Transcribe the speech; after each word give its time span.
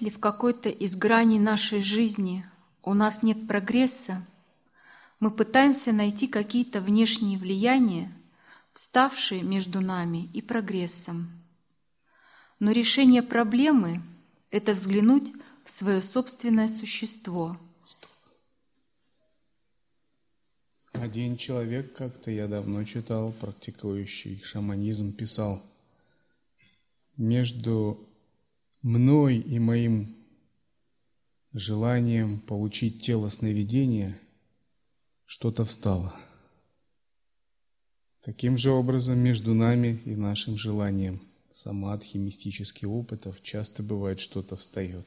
Если 0.00 0.16
в 0.16 0.18
какой-то 0.18 0.70
из 0.70 0.96
граней 0.96 1.38
нашей 1.38 1.82
жизни 1.82 2.46
у 2.82 2.94
нас 2.94 3.22
нет 3.22 3.46
прогресса, 3.46 4.26
мы 5.18 5.30
пытаемся 5.30 5.92
найти 5.92 6.26
какие-то 6.26 6.80
внешние 6.80 7.36
влияния, 7.36 8.10
вставшие 8.72 9.42
между 9.42 9.82
нами 9.82 10.30
и 10.32 10.40
прогрессом. 10.40 11.30
Но 12.60 12.70
решение 12.70 13.22
проблемы– 13.22 14.00
это 14.50 14.72
взглянуть 14.72 15.34
в 15.66 15.70
свое 15.70 16.00
собственное 16.00 16.68
существо. 16.68 17.58
Один 20.94 21.36
человек, 21.36 21.92
как-то 21.92 22.30
я 22.30 22.48
давно 22.48 22.84
читал, 22.84 23.32
практикующий 23.32 24.40
шаманизм, 24.42 25.12
писал, 25.12 25.62
между 27.18 28.06
мной 28.82 29.36
и 29.38 29.58
моим 29.58 30.16
желанием 31.52 32.40
получить 32.40 33.02
тело 33.02 33.28
сновидения 33.28 34.18
что-то 35.26 35.64
встало. 35.64 36.14
Таким 38.22 38.58
же 38.58 38.70
образом 38.70 39.18
между 39.18 39.54
нами 39.54 40.00
и 40.04 40.14
нашим 40.14 40.56
желанием 40.56 41.20
самадхи, 41.52 42.16
мистических 42.18 42.88
опытов 42.88 43.42
часто 43.42 43.82
бывает 43.82 44.20
что-то 44.20 44.56
встает. 44.56 45.06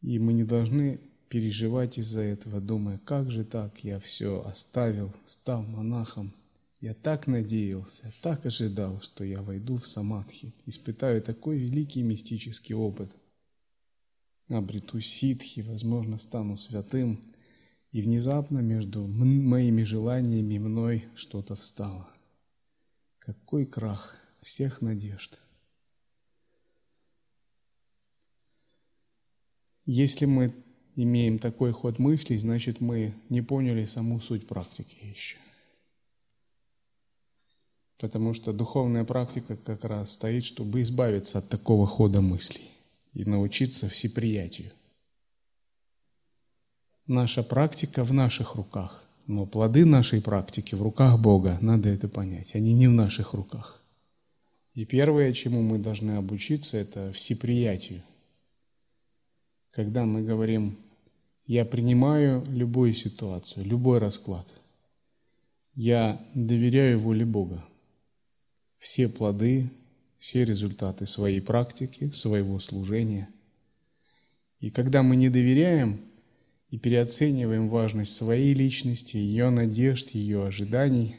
И 0.00 0.18
мы 0.18 0.32
не 0.32 0.44
должны 0.44 1.00
переживать 1.28 1.98
из-за 1.98 2.22
этого, 2.22 2.60
думая, 2.60 2.98
как 2.98 3.30
же 3.30 3.44
так, 3.44 3.84
я 3.84 4.00
все 4.00 4.42
оставил, 4.44 5.12
стал 5.26 5.62
монахом, 5.62 6.32
я 6.80 6.94
так 6.94 7.26
надеялся, 7.26 8.12
так 8.22 8.46
ожидал, 8.46 9.00
что 9.00 9.24
я 9.24 9.42
войду 9.42 9.76
в 9.76 9.86
самадхи, 9.86 10.54
испытаю 10.66 11.20
такой 11.22 11.58
великий 11.58 12.02
мистический 12.02 12.74
опыт. 12.74 13.10
Обрету 14.48 15.00
ситхи, 15.00 15.60
возможно, 15.60 16.18
стану 16.18 16.56
святым, 16.56 17.20
и 17.90 18.02
внезапно 18.02 18.58
между 18.58 19.06
моими 19.06 19.82
желаниями 19.82 20.54
и 20.54 20.58
мной 20.58 21.04
что-то 21.16 21.56
встало. 21.56 22.08
Какой 23.18 23.66
крах 23.66 24.16
всех 24.40 24.80
надежд! 24.80 25.40
Если 29.84 30.26
мы 30.26 30.54
имеем 30.96 31.38
такой 31.38 31.72
ход 31.72 31.98
мыслей, 31.98 32.36
значит 32.36 32.80
мы 32.80 33.14
не 33.30 33.40
поняли 33.40 33.86
саму 33.86 34.20
суть 34.20 34.46
практики 34.46 34.96
еще. 35.02 35.38
Потому 37.98 38.32
что 38.32 38.52
духовная 38.52 39.04
практика 39.04 39.56
как 39.56 39.84
раз 39.84 40.12
стоит, 40.12 40.44
чтобы 40.44 40.80
избавиться 40.82 41.38
от 41.38 41.48
такого 41.48 41.86
хода 41.86 42.20
мыслей 42.20 42.70
и 43.12 43.24
научиться 43.24 43.88
всеприятию. 43.88 44.70
Наша 47.08 47.42
практика 47.42 48.04
в 48.04 48.12
наших 48.12 48.54
руках, 48.54 49.04
но 49.26 49.46
плоды 49.46 49.84
нашей 49.84 50.22
практики 50.22 50.76
в 50.76 50.82
руках 50.82 51.18
Бога, 51.18 51.58
надо 51.60 51.88
это 51.88 52.06
понять, 52.06 52.54
они 52.54 52.72
не 52.72 52.86
в 52.86 52.92
наших 52.92 53.34
руках. 53.34 53.82
И 54.74 54.84
первое, 54.84 55.32
чему 55.32 55.62
мы 55.62 55.78
должны 55.78 56.12
обучиться, 56.12 56.76
это 56.76 57.10
всеприятию. 57.10 58.02
Когда 59.72 60.04
мы 60.04 60.22
говорим, 60.22 60.78
я 61.46 61.64
принимаю 61.64 62.44
любую 62.48 62.94
ситуацию, 62.94 63.66
любой 63.66 63.98
расклад, 63.98 64.46
я 65.74 66.24
доверяю 66.34 67.00
воле 67.00 67.24
Бога– 67.24 67.64
все 68.78 69.08
плоды, 69.08 69.70
все 70.18 70.44
результаты 70.44 71.06
своей 71.06 71.40
практики, 71.40 72.10
своего 72.10 72.58
служения. 72.58 73.28
И 74.60 74.70
когда 74.70 75.02
мы 75.02 75.16
не 75.16 75.28
доверяем 75.28 76.00
и 76.70 76.78
переоцениваем 76.78 77.68
важность 77.68 78.14
своей 78.14 78.54
личности, 78.54 79.16
ее 79.16 79.50
надежд, 79.50 80.10
ее 80.10 80.46
ожиданий, 80.46 81.16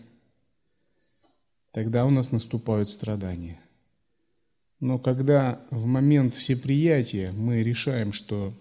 тогда 1.71 2.05
у 2.05 2.09
нас 2.09 2.31
наступают 2.31 2.89
страдания. 2.89 3.59
Но 4.79 4.97
когда 4.97 5.61
в 5.71 5.85
момент 5.85 6.35
всеприятия 6.35 7.31
мы 7.31 7.63
решаем, 7.63 8.13
что 8.13 8.53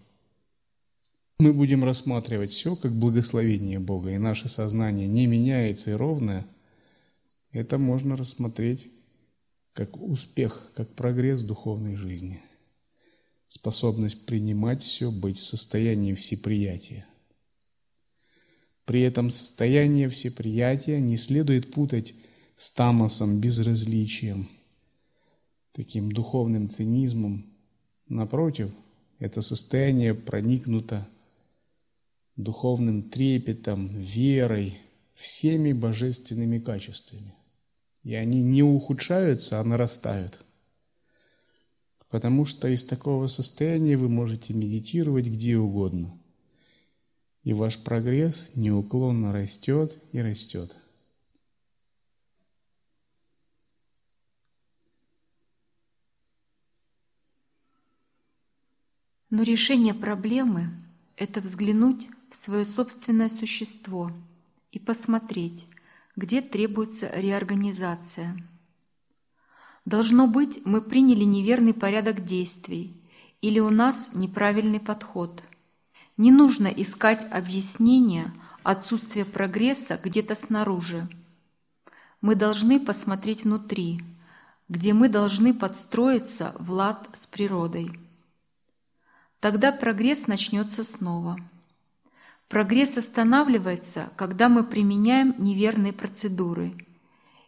мы 1.39 1.53
будем 1.53 1.85
рассматривать 1.85 2.51
все 2.51 2.75
как 2.75 2.93
благословение 2.93 3.79
Бога, 3.79 4.11
и 4.11 4.19
наше 4.19 4.49
сознание 4.49 5.07
не 5.07 5.27
меняется 5.27 5.91
и 5.91 5.95
ровное– 5.95 6.47
это 7.59 7.77
можно 7.77 8.17
рассмотреть 8.17 8.89
как 9.73 10.01
успех, 10.01 10.71
как 10.77 10.95
прогресс 10.95 11.43
духовной 11.43 11.97
жизни. 11.97 12.41
Способность 13.49 14.27
принимать 14.27 14.81
все, 14.83 15.11
быть 15.11 15.39
в 15.39 15.45
состоянии 15.45 16.15
всеприятия. 16.15 17.05
При 18.85 19.01
этом 19.01 19.33
состояние 19.33 20.09
всеприятия 20.09 21.01
не 21.01 21.17
следует 21.17 21.73
путать 21.73 22.15
с 22.55 22.71
тамосом, 22.71 23.41
безразличием, 23.41 24.49
таким 25.73 26.13
духовным 26.13 26.69
цинизмом. 26.69 27.45
Напротив, 28.09 28.71
это 29.19 29.43
состояние 29.43 30.15
проникнуто 30.15 31.09
духовным 32.37 33.03
трепетом, 33.11 33.89
верой, 33.99 34.79
всеми 35.15 35.73
божественными 35.73 36.61
качествами. 36.61 37.35
И 38.09 38.15
они 38.15 38.41
не 38.41 38.63
ухудшаются, 38.63 39.61
а 39.61 39.65
нарастают. 39.65 40.43
Потому 42.09 42.47
что 42.47 42.67
из 42.67 42.83
такого 42.83 43.27
состояния 43.27 43.99
вы 43.99 44.09
можете 44.09 44.55
медитировать 44.55 45.27
где 45.27 45.59
угодно. 45.59 46.19
И 47.43 47.53
ваш 47.53 47.77
прогресс 47.85 48.53
неуклонно 48.55 49.31
растет 49.31 50.03
и 50.13 50.23
растет. 50.23 50.75
Но 59.29 59.43
решение 59.43 59.93
проблемы– 59.93 60.71
это 61.17 61.43
взглянуть 61.43 62.09
в 62.31 62.39
свое 62.39 62.65
собственное 62.65 63.29
существо 63.29 64.11
и 64.73 64.79
посмотреть, 64.79 65.67
где 66.19 66.41
требуется 66.41 67.09
реорганизация. 67.15 68.37
Должно 69.85 70.27
быть, 70.27 70.61
мы 70.65 70.83
приняли 70.83 71.23
неверный 71.23 71.73
порядок 71.73 72.25
действий 72.25 73.01
или 73.41 73.61
у 73.61 73.71
нас 73.71 74.11
неправильный 74.15 74.81
подход. 74.81 75.45
Не 76.17 76.33
нужно 76.33 76.67
искать 76.67 77.25
объяснения 77.31 78.35
отсутствия 78.65 79.25
прогресса 79.25 79.97
где-то 80.03 80.35
снаружи. 80.35 81.09
Мы 82.21 82.35
должны 82.35 82.81
посмотреть 82.81 83.45
внутри, 83.45 84.01
где 84.69 84.95
мы 84.95 85.09
должны 85.09 85.55
подстроиться 85.55 86.53
в 86.59 86.73
лад 86.73 87.09
с 87.13 87.29
природой. 87.29 87.97
Тогда 89.39 89.71
прогресс 89.71 90.27
начнется 90.27 90.83
снова. 90.83 91.39
Прогресс 92.49 92.97
останавливается, 92.97 94.11
когда 94.17 94.49
мы 94.49 94.65
применяем 94.65 95.35
неверные 95.39 95.93
процедуры, 95.93 96.73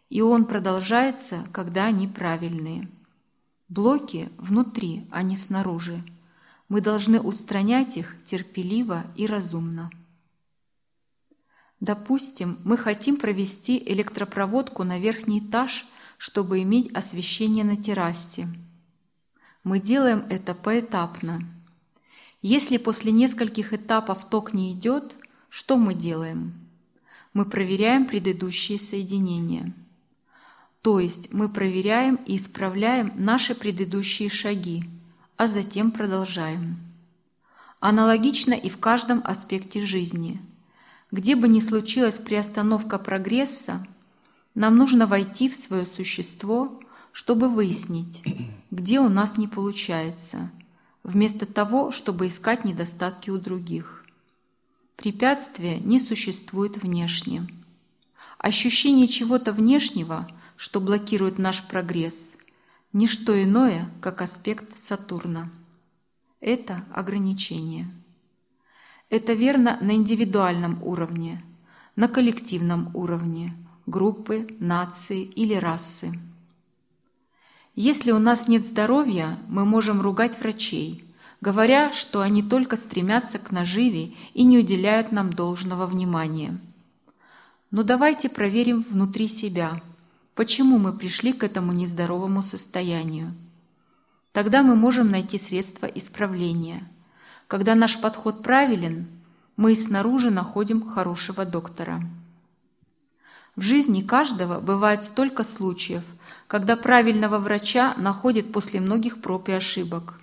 и 0.09 0.21
он 0.21 0.45
продолжается, 0.45 1.47
когда 1.51 1.85
они 1.85 2.07
правильные. 2.07 2.87
Блоки 3.67 4.29
внутри, 4.37 5.07
а 5.09 5.23
не 5.23 5.35
снаружи. 5.35 6.03
Мы 6.69 6.81
должны 6.81 7.19
устранять 7.19 7.97
их 7.97 8.15
терпеливо 8.25 9.05
и 9.15 9.25
разумно. 9.25 9.89
Допустим, 11.79 12.59
мы 12.63 12.77
хотим 12.77 13.17
провести 13.17 13.81
электропроводку 13.83 14.83
на 14.83 14.99
верхний 14.99 15.39
этаж, 15.39 15.87
чтобы 16.19 16.61
иметь 16.61 16.93
освещение 16.93 17.63
на 17.63 17.75
террасе. 17.75 18.47
Мы 19.63 19.79
делаем 19.79 20.25
это 20.29 20.53
поэтапно– 20.53 21.41
если 22.41 22.77
после 22.77 23.11
нескольких 23.11 23.71
этапов 23.71 24.27
ток 24.27 24.53
не 24.53 24.71
идет, 24.71 25.15
что 25.49 25.77
мы 25.77 25.93
делаем? 25.93 26.53
Мы 27.33 27.45
проверяем 27.45 28.07
предыдущие 28.07 28.79
соединения. 28.79 29.73
То 30.81 30.99
есть 30.99 31.31
мы 31.33 31.49
проверяем 31.49 32.15
и 32.25 32.37
исправляем 32.37 33.13
наши 33.15 33.53
предыдущие 33.53 34.29
шаги, 34.29 34.83
а 35.37 35.47
затем 35.47 35.91
продолжаем. 35.91 36.77
Аналогично 37.79 38.53
и 38.53 38.69
в 38.69 38.79
каждом 38.79 39.21
аспекте 39.23 39.85
жизни. 39.85 40.41
Где 41.11 41.35
бы 41.35 41.47
ни 41.47 41.59
случилась 41.59 42.17
приостановка 42.17 42.97
прогресса, 42.97 43.85
нам 44.55 44.77
нужно 44.77 45.05
войти 45.05 45.47
в 45.47 45.55
свое 45.55 45.85
существо, 45.85 46.79
чтобы 47.11 47.49
выяснить, 47.49 48.23
где 48.71 48.99
у 48.99 49.09
нас 49.09 49.37
не 49.37 49.47
получается– 49.47 50.49
вместо 51.03 51.45
того, 51.45 51.91
чтобы 51.91 52.27
искать 52.27 52.65
недостатки 52.65 53.29
у 53.29 53.37
других. 53.37 54.05
Препятствия 54.95 55.79
не 55.79 55.99
существует 55.99 56.77
внешне. 56.77 57.47
Ощущение 58.37 59.07
чего-то 59.07 59.51
внешнего, 59.51 60.27
что 60.55 60.79
блокирует 60.79 61.39
наш 61.39 61.63
прогресс, 61.67 62.33
не 62.93 63.07
что 63.07 63.41
иное, 63.41 63.89
как 64.01 64.21
аспект 64.21 64.79
Сатурна. 64.79 65.49
Это 66.39 66.83
ограничение. 66.91 67.89
Это 69.09 69.33
верно 69.33 69.77
на 69.81 69.95
индивидуальном 69.95 70.81
уровне, 70.83 71.43
на 71.95 72.07
коллективном 72.07 72.95
уровне, 72.95 73.55
группы, 73.85 74.47
нации 74.59 75.23
или 75.23 75.55
расы. 75.55 76.11
Если 77.75 78.11
у 78.11 78.19
нас 78.19 78.49
нет 78.49 78.65
здоровья, 78.65 79.37
мы 79.47 79.63
можем 79.63 80.01
ругать 80.01 80.37
врачей, 80.37 81.05
говоря, 81.39 81.93
что 81.93 82.19
они 82.19 82.43
только 82.43 82.75
стремятся 82.75 83.39
к 83.39 83.51
наживе 83.51 84.13
и 84.33 84.43
не 84.43 84.59
уделяют 84.59 85.13
нам 85.13 85.31
должного 85.31 85.85
внимания. 85.85 86.59
Но 87.71 87.83
давайте 87.83 88.27
проверим 88.27 88.85
внутри 88.89 89.29
себя, 89.29 89.81
почему 90.35 90.79
мы 90.79 90.91
пришли 90.91 91.31
к 91.31 91.45
этому 91.45 91.71
нездоровому 91.71 92.43
состоянию. 92.43 93.33
Тогда 94.33 94.63
мы 94.63 94.75
можем 94.75 95.09
найти 95.09 95.37
средства 95.37 95.85
исправления. 95.85 96.85
Когда 97.47 97.73
наш 97.73 98.01
подход 98.01 98.43
правилен, 98.43 99.07
мы 99.55 99.71
и 99.71 99.75
снаружи 99.75 100.29
находим 100.29 100.85
хорошего 100.89 101.45
доктора. 101.45 102.01
В 103.55 103.61
жизни 103.61 104.01
каждого 104.01 104.59
бывает 104.59 105.05
столько 105.05 105.45
случаев– 105.45 106.03
когда 106.51 106.75
правильного 106.75 107.39
врача 107.39 107.95
находят 107.95 108.51
после 108.51 108.81
многих 108.81 109.21
проб 109.21 109.47
и 109.47 109.53
ошибок. 109.53 110.19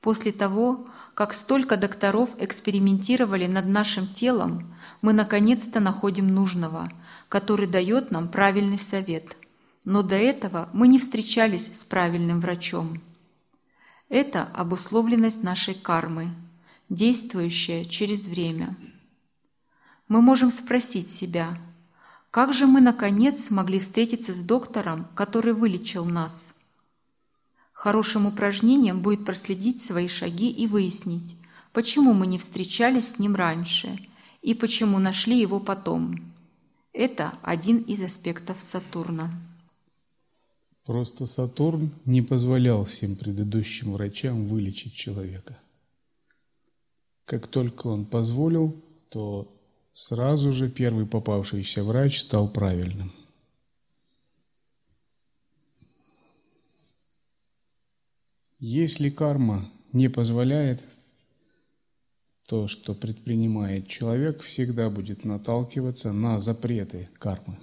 После 0.00 0.32
того, 0.32 0.86
как 1.12 1.34
столько 1.34 1.76
докторов 1.76 2.30
экспериментировали 2.38 3.46
над 3.46 3.66
нашим 3.66 4.06
телом, 4.06 4.74
мы 5.02 5.12
наконец-то 5.12 5.78
находим 5.78 6.34
нужного, 6.34 6.90
который 7.28 7.66
дает 7.66 8.10
нам 8.10 8.28
правильный 8.28 8.78
совет. 8.78 9.36
Но 9.84 10.02
до 10.02 10.14
этого 10.14 10.70
мы 10.72 10.88
не 10.88 10.98
встречались 10.98 11.70
с 11.78 11.84
правильным 11.84 12.40
врачом. 12.40 13.02
Это 14.08 14.44
обусловленность 14.54 15.42
нашей 15.42 15.74
кармы, 15.74 16.30
действующая 16.88 17.84
через 17.84 18.24
время. 18.24 18.74
Мы 20.08 20.22
можем 20.22 20.50
спросить 20.50 21.10
себя– 21.10 21.58
как 22.32 22.54
же 22.54 22.66
мы, 22.66 22.80
наконец, 22.80 23.44
смогли 23.44 23.78
встретиться 23.78 24.32
с 24.32 24.38
доктором, 24.38 25.06
который 25.14 25.52
вылечил 25.52 26.06
нас? 26.06 26.54
Хорошим 27.74 28.24
упражнением 28.24 29.02
будет 29.02 29.26
проследить 29.26 29.82
свои 29.82 30.08
шаги 30.08 30.50
и 30.50 30.66
выяснить, 30.66 31.36
почему 31.74 32.14
мы 32.14 32.26
не 32.26 32.38
встречались 32.38 33.08
с 33.08 33.18
ним 33.18 33.34
раньше 33.34 33.98
и 34.40 34.54
почему 34.54 34.98
нашли 34.98 35.38
его 35.38 35.60
потом. 35.60 36.32
Это 36.94 37.34
один 37.42 37.82
из 37.82 38.00
аспектов 38.00 38.56
Сатурна. 38.62 39.30
Просто 40.86 41.26
Сатурн 41.26 41.90
не 42.06 42.22
позволял 42.22 42.86
всем 42.86 43.16
предыдущим 43.16 43.92
врачам 43.92 44.46
вылечить 44.46 44.94
человека. 44.94 45.58
Как 47.26 47.46
только 47.46 47.88
он 47.88 48.06
позволил, 48.06 48.74
то 49.10 49.51
Сразу 49.92 50.52
же 50.52 50.70
первый 50.70 51.06
попавшийся 51.06 51.84
врач 51.84 52.20
стал 52.20 52.50
правильным. 52.50 53.12
Если 58.58 59.10
карма 59.10 59.70
не 59.92 60.08
позволяет, 60.08 60.82
то, 62.46 62.68
что 62.68 62.94
предпринимает 62.94 63.88
человек, 63.88 64.42
всегда 64.42 64.88
будет 64.88 65.24
наталкиваться 65.24 66.12
на 66.12 66.40
запреты 66.40 67.08
кармы. 67.18 67.58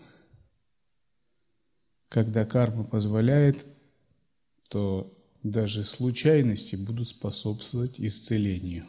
Когда 2.09 2.45
карма 2.45 2.83
позволяет, 2.83 3.65
то 4.67 5.15
даже 5.41 5.83
случайности 5.83 6.75
будут 6.75 7.09
способствовать 7.09 7.99
исцелению. 7.99 8.85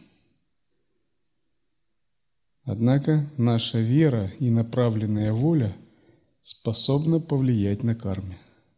Однако 2.64 3.30
наша 3.36 3.78
вера 3.78 4.30
и 4.38 4.50
направленная 4.50 5.32
воля 5.32 5.76
способна 6.42 7.20
повлиять 7.20 7.82
на 7.82 7.94
карму, 7.94 8.34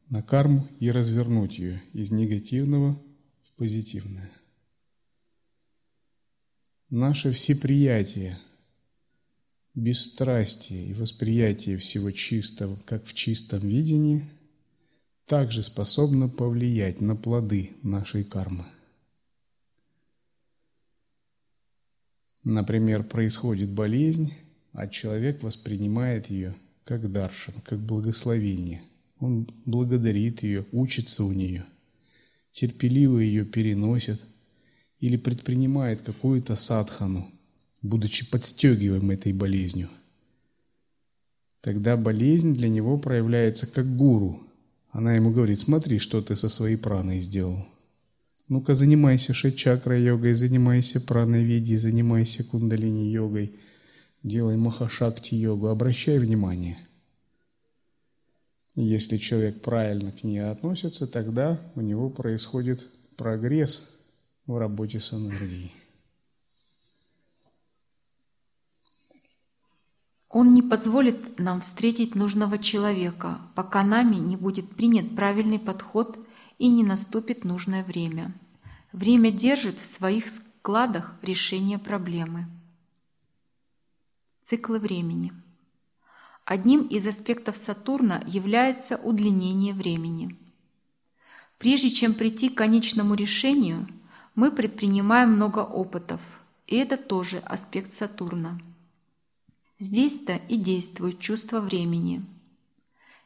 на 0.08 0.22
карму 0.22 0.68
и 0.78 0.90
развернуть 0.90 1.58
ее 1.58 1.82
из 1.92 2.10
негативного 2.10 3.00
в 3.42 3.52
позитивное. 3.56 4.30
Наше 6.90 7.32
всеприятие, 7.32 8.38
бесстрастие 9.74 10.88
и 10.88 10.94
восприятие 10.94 11.78
всего 11.78 12.10
чистого, 12.10 12.76
как 12.84 13.04
в 13.06 13.14
чистом 13.14 13.60
видении, 13.60 14.28
также 15.24 15.62
способно 15.62 16.28
повлиять 16.28 17.00
на 17.00 17.16
плоды 17.16 17.70
нашей 17.82 18.24
кармы. 18.24 18.66
Например, 22.44 23.04
происходит 23.04 23.70
болезнь, 23.70 24.34
а 24.72 24.88
человек 24.88 25.42
воспринимает 25.42 26.28
ее 26.28 26.56
как 26.84 27.10
даршан, 27.12 27.54
как 27.64 27.78
благословение. 27.78 28.82
Он 29.20 29.48
благодарит 29.64 30.42
ее, 30.42 30.66
учится 30.72 31.24
у 31.24 31.32
нее, 31.32 31.64
терпеливо 32.50 33.20
ее 33.20 33.44
переносит 33.44 34.20
или 34.98 35.16
предпринимает 35.16 36.00
какую-то 36.00 36.56
садхану, 36.56 37.30
будучи 37.82 38.28
подстегиваем 38.28 39.10
этой 39.10 39.32
болезнью. 39.32 39.88
Тогда 41.60 41.96
болезнь 41.96 42.54
для 42.54 42.68
него 42.68 42.98
проявляется 42.98 43.68
как 43.68 43.96
гуру. 43.96 44.42
Она 44.90 45.14
ему 45.14 45.30
говорит, 45.30 45.60
смотри, 45.60 46.00
что 46.00 46.20
ты 46.20 46.34
со 46.34 46.48
своей 46.48 46.76
праной 46.76 47.20
сделал. 47.20 47.64
Ну-ка, 48.48 48.74
занимайся 48.74 49.32
шачакра-йогой, 49.32 50.34
занимайся 50.34 51.00
праной-види, 51.00 51.76
занимайся 51.76 52.44
кундалини-йогой, 52.44 53.58
делай 54.22 54.56
махашакти-йогу, 54.56 55.68
обращай 55.68 56.18
внимание. 56.18 56.78
Если 58.74 59.18
человек 59.18 59.60
правильно 59.60 60.12
к 60.12 60.24
ней 60.24 60.38
относится, 60.38 61.06
тогда 61.06 61.60
у 61.74 61.80
него 61.80 62.10
происходит 62.10 62.88
прогресс 63.16 63.90
в 64.46 64.56
работе 64.56 64.98
с 64.98 65.12
энергией. 65.12 65.72
Он 70.28 70.54
не 70.54 70.62
позволит 70.62 71.38
нам 71.38 71.60
встретить 71.60 72.14
нужного 72.14 72.58
человека, 72.58 73.38
пока 73.54 73.84
нами 73.84 74.16
не 74.16 74.36
будет 74.36 74.74
принят 74.74 75.14
правильный 75.14 75.58
подход 75.58 76.18
и 76.62 76.68
не 76.68 76.84
наступит 76.84 77.44
нужное 77.44 77.82
время. 77.82 78.32
Время 78.92 79.32
держит 79.32 79.80
в 79.80 79.84
своих 79.84 80.30
складах 80.30 81.16
решение 81.20 81.76
проблемы. 81.76 82.46
Циклы 84.44 84.78
времени. 84.78 85.32
Одним 86.44 86.82
из 86.82 87.04
аспектов 87.04 87.56
Сатурна 87.56 88.22
является 88.28 88.96
удлинение 88.96 89.74
времени. 89.74 90.36
Прежде 91.58 91.90
чем 91.90 92.14
прийти 92.14 92.48
к 92.48 92.58
конечному 92.58 93.14
решению, 93.14 93.88
мы 94.36 94.52
предпринимаем 94.52 95.32
много 95.32 95.58
опытов, 95.58 96.20
и 96.68 96.76
это 96.76 96.96
тоже 96.96 97.38
аспект 97.38 97.92
Сатурна. 97.92 98.60
Здесь-то 99.80 100.36
и 100.48 100.54
действует 100.54 101.18
чувство 101.18 101.60
времени. 101.60 102.24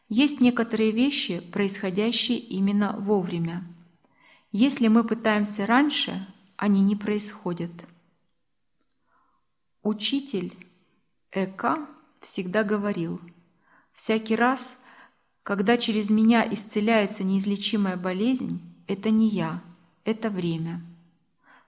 Есть 0.08 0.40
некоторые 0.40 0.90
вещи, 0.92 1.40
происходящие 1.40 2.38
именно 2.38 2.96
вовремя– 2.98 3.64
если 4.58 4.88
мы 4.88 5.04
пытаемся 5.04 5.66
раньше, 5.66 6.26
они 6.56 6.80
не 6.80 6.96
происходят. 6.96 7.70
Учитель 9.82 10.56
Эка 11.30 11.86
всегда 12.20 12.64
говорил, 12.64 13.20
всякий 13.92 14.34
раз, 14.34 14.78
когда 15.42 15.76
через 15.76 16.08
меня 16.08 16.42
исцеляется 16.50 17.22
неизлечимая 17.22 17.98
болезнь, 17.98 18.62
это 18.86 19.10
не 19.10 19.28
я, 19.28 19.62
это 20.04 20.30
время. 20.30 20.80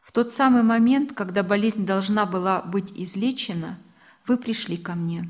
В 0.00 0.11
тот 0.11 0.33
самый 0.33 0.62
момент, 0.62 1.12
когда 1.12 1.42
болезнь 1.42 1.85
должна 1.85 2.25
была 2.25 2.62
быть 2.62 2.90
излечена, 2.97 3.78
вы 4.26 4.38
пришли 4.38 4.78
ко 4.78 4.95
мне. 4.95 5.28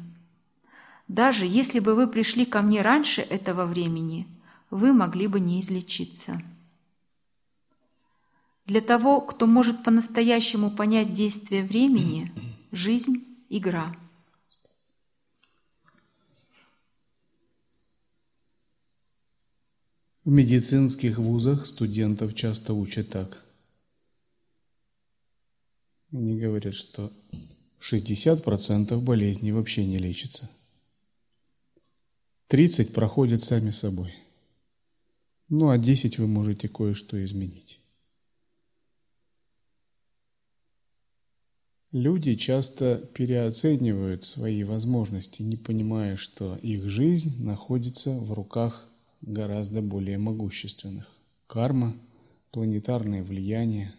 Даже 1.09 1.47
если 1.47 1.81
бы 1.81 1.95
вы 1.95 2.07
пришли 2.07 2.45
ко 2.45 2.61
мне 2.61 2.83
раньше 2.83 3.23
этого 3.23 3.65
времени, 3.65 4.29
вы 4.71 4.93
могли 4.93 5.27
бы 5.27 5.41
не 5.41 5.61
излечиться. 5.63 6.43
Для 8.67 8.83
того, 8.83 9.23
кто 9.23 9.47
может 9.47 9.83
по-настоящему 9.83 10.71
понять 10.71 11.15
действие 11.15 11.65
времени, 11.65 12.31
жизнь– 12.71 13.25
игра. 13.49 13.97
В 20.27 20.31
медицинских 20.31 21.17
вузах 21.17 21.65
студентов 21.65 22.35
часто 22.35 22.75
учат 22.75 23.09
так. 23.09 23.43
Они 26.13 26.39
говорят, 26.39 26.75
что 26.75 27.11
60% 27.81 29.01
болезней 29.01 29.53
вообще 29.53 29.87
не 29.87 29.97
лечится. 29.97 30.51
30 32.49 32.95
проходят 32.95 33.43
сами 33.43 33.71
собой. 33.73 34.15
Ну, 35.51 35.69
а 35.69 35.77
10 35.77 36.19
вы 36.19 36.27
можете 36.27 36.67
кое-что 36.67 37.23
изменить. 37.23 37.79
Люди 41.93 42.37
часто 42.37 42.97
переоценивают 43.13 44.25
свои 44.25 44.65
возможности, 44.65 45.43
не 45.43 45.57
понимая, 45.57 46.17
что 46.17 46.57
их 46.57 46.89
жизнь 46.89 47.43
находится 47.45 48.13
в 48.19 48.33
руках 48.33 48.89
гораздо 49.21 49.83
более 49.83 50.17
могущественных. 50.17 51.11
Карма, 51.47 51.95
планетарное 52.51 53.23
влияние. 53.23 53.95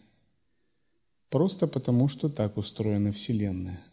Просто 1.29 1.67
потому, 1.67 2.07
что 2.07 2.29
так 2.29 2.57
устроена 2.57 3.11
Вселенная. 3.11 3.83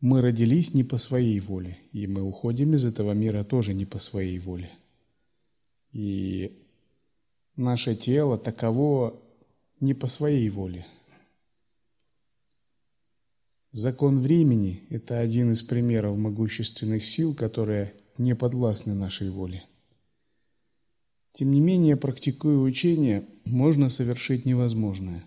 Мы 0.00 0.22
родились 0.22 0.74
не 0.74 0.84
по 0.84 0.98
своей 0.98 1.40
воле, 1.40 1.78
и 1.92 2.06
мы 2.06 2.22
уходим 2.22 2.74
из 2.74 2.84
этого 2.84 3.12
мира 3.12 3.44
тоже 3.44 3.74
не 3.74 3.84
по 3.84 3.98
своей 3.98 4.38
воле. 4.38 4.70
И 5.92 6.58
наше 7.56 7.94
тело 7.94 8.38
таково 8.38 9.20
не 9.80 9.94
по 9.94 10.06
своей 10.06 10.48
воле– 10.48 10.86
Закон 13.72 14.18
времени– 14.18 14.82
это 14.90 15.20
один 15.20 15.52
из 15.52 15.62
примеров 15.62 16.18
могущественных 16.18 17.06
сил, 17.06 17.36
которые 17.36 17.94
не 18.18 18.34
подвластны 18.34 18.94
нашей 18.94 19.30
воле. 19.30 19.62
Тем 21.32 21.52
не 21.52 21.60
менее, 21.60 21.96
практикуя 21.96 22.56
учение, 22.56 23.28
можно 23.44 23.88
совершить 23.88 24.44
невозможное. 24.44 25.24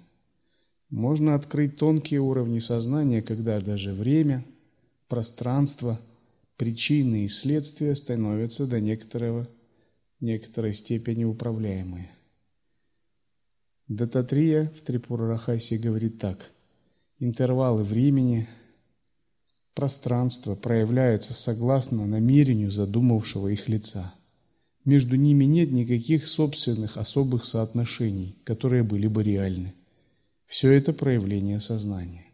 Можно 0.89 1.35
открыть 1.35 1.77
тонкие 1.77 2.19
уровни 2.19 2.59
сознания, 2.59 3.21
когда 3.21 3.61
даже 3.61 3.93
время, 3.93 4.43
пространство, 5.13 6.01
причины 6.57 7.25
и 7.25 7.27
следствия 7.27 7.93
становятся 7.93 8.65
до 8.65 8.81
некоторого, 8.81 9.47
некоторой 10.19 10.73
степени 10.73 11.23
управляемые. 11.23 12.09
Дататрия 13.87 14.73
в 14.75 14.81
Трипурарахасе 14.81 15.77
говорит 15.77 16.17
так– 16.17 16.51
интервалы 17.19 17.83
времени, 17.83 18.49
пространство 19.75 20.55
проявляются 20.55 21.35
согласно 21.35 22.07
намерению 22.07 22.71
задумавшего 22.71 23.49
их 23.49 23.69
лица. 23.69 24.15
Между 24.83 25.15
ними 25.15 25.43
нет 25.43 25.71
никаких 25.71 26.27
собственных 26.27 26.97
особых 26.97 27.45
соотношений, 27.45 28.35
которые 28.45 28.81
были 28.81 29.05
бы 29.05 29.21
реальны. 29.21 29.75
Все 30.47 30.71
это 30.71 30.91
проявление 30.91 31.61
сознания. 31.61 32.25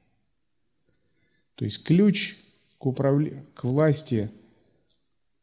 То 1.55 1.65
есть 1.65 1.83
ключ 1.83 2.37
к, 2.79 2.85
управля... 2.87 3.45
к 3.53 3.63
власти 3.65 4.31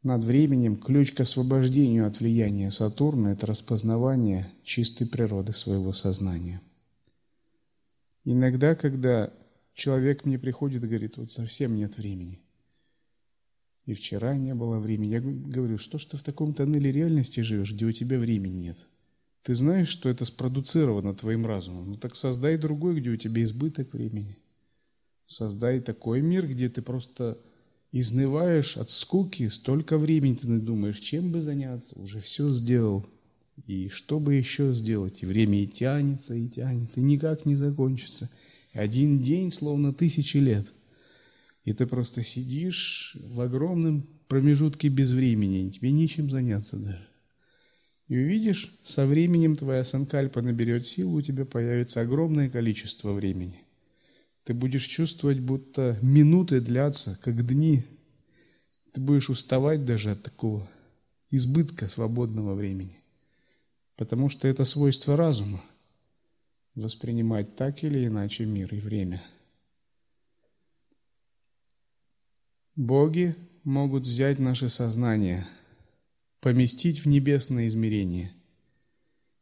над 0.03 0.23
временем, 0.23 0.75
ключ 0.75 1.13
к 1.13 1.21
освобождению 1.21 2.07
от 2.07 2.19
влияния 2.19 2.71
Сатурна– 2.71 3.31
это 3.33 3.45
распознавание 3.45 4.51
чистой 4.63 5.07
природы 5.07 5.53
своего 5.53 5.93
сознания. 5.93 6.61
Иногда, 8.25 8.75
когда 8.75 9.31
человек 9.73 10.25
мне 10.25 10.37
приходит 10.37 10.83
и 10.83 10.87
говорит, 10.87 11.17
вот 11.17 11.31
совсем 11.31 11.75
нет 11.75 11.97
времени. 11.97 12.41
И 13.85 13.93
вчера 13.93 14.35
не 14.35 14.53
было 14.53 14.79
времени. 14.79 15.11
Я 15.11 15.21
говорю, 15.21 15.77
что 15.77 15.97
ж 15.97 16.05
ты 16.05 16.17
в 16.17 16.23
таком 16.23 16.53
тоннеле 16.53 16.91
реальности 16.91 17.39
живешь, 17.39 17.71
где 17.71 17.85
у 17.85 17.91
тебя 17.93 18.19
времени 18.19 18.57
нет? 18.67 18.77
Ты 19.43 19.55
знаешь, 19.55 19.87
что 19.87 20.09
это 20.09 20.25
спродуцировано 20.25 21.13
твоим 21.13 21.45
разумом. 21.45 21.91
Ну 21.91 21.95
так 21.95 22.17
создай 22.17 22.57
другой, 22.57 22.99
где 22.99 23.11
у 23.11 23.15
тебя 23.15 23.43
избыток 23.43 23.93
времени. 23.93 24.37
Создай 25.27 25.81
такой 25.81 26.21
мир, 26.21 26.47
где 26.47 26.69
ты 26.69 26.81
просто 26.81 27.37
изнываешь 27.91 28.77
от 28.77 28.89
скуки, 28.89 29.49
столько 29.49 29.97
времени 29.97 30.35
ты 30.35 30.47
думаешь, 30.47 30.99
чем 30.99 31.31
бы 31.31 31.41
заняться, 31.41 31.99
уже 31.99 32.21
все 32.21 32.49
сделал. 32.53 33.05
И 33.65 33.89
что 33.89 34.19
бы 34.21 34.35
еще 34.35 34.73
сделать? 34.73 35.23
И 35.23 35.25
время 35.25 35.61
и 35.61 35.67
тянется, 35.67 36.33
и 36.33 36.47
тянется, 36.47 37.01
и 37.01 37.03
никак 37.03 37.45
не 37.45 37.55
закончится. 37.55 38.29
Один 38.71 39.21
день 39.21 39.51
словно 39.51 39.93
тысячи 39.93 40.37
лет. 40.37 40.65
И 41.65 41.73
ты 41.73 41.85
просто 41.85 42.23
сидишь 42.23 43.17
в 43.19 43.41
огромном 43.41 44.07
промежутке 44.29 44.87
без 44.87 45.11
времени, 45.11 45.69
тебе 45.71 45.91
нечем 45.91 46.31
заняться 46.31 46.77
даже. 46.77 47.07
И 48.07 48.17
увидишь, 48.17 48.73
со 48.83 49.05
временем 49.05 49.57
твоя 49.57 49.83
санкальпа 49.83 50.41
наберет 50.41 50.87
силу, 50.87 51.17
у 51.17 51.21
тебя 51.21 51.43
появится 51.43 51.99
огромное 51.99 52.49
количество 52.49 53.11
времени. 53.11 53.66
Ты 54.47 54.53
будешь 54.53 54.85
чувствовать, 54.85 55.41
будто 55.41 55.99
минуты 56.01 56.61
длятся, 56.61 57.19
как 57.21 57.45
дни. 57.45 57.83
Ты 58.93 59.01
будешь 59.01 59.29
уставать 59.29 59.83
даже 59.83 60.11
от 60.11 60.23
такого 60.23 60.65
избытка 61.31 61.89
свободного 61.89 62.55
времени. 62.55 62.95
Потому 63.97 64.29
что 64.29 64.47
это 64.47 64.63
свойство 64.63 65.17
разума– 65.17 65.61
воспринимать 66.75 67.57
так 67.57 67.83
или 67.83 68.07
иначе 68.07 68.45
мир 68.45 68.73
и 68.73 68.79
время. 68.79 69.21
Боги 72.77 73.35
могут 73.65 74.03
взять 74.03 74.39
наше 74.39 74.69
сознание, 74.69 75.45
поместить 76.39 77.03
в 77.03 77.05
небесное 77.05 77.67
измерение. 77.67 78.31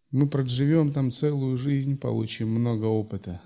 Мы 0.09 0.27
проживем 0.27 0.91
там 0.91 1.11
целую 1.11 1.57
жизнь, 1.57 1.95
получим 1.95 2.49
много 2.49 2.85
опыта. 2.85 3.39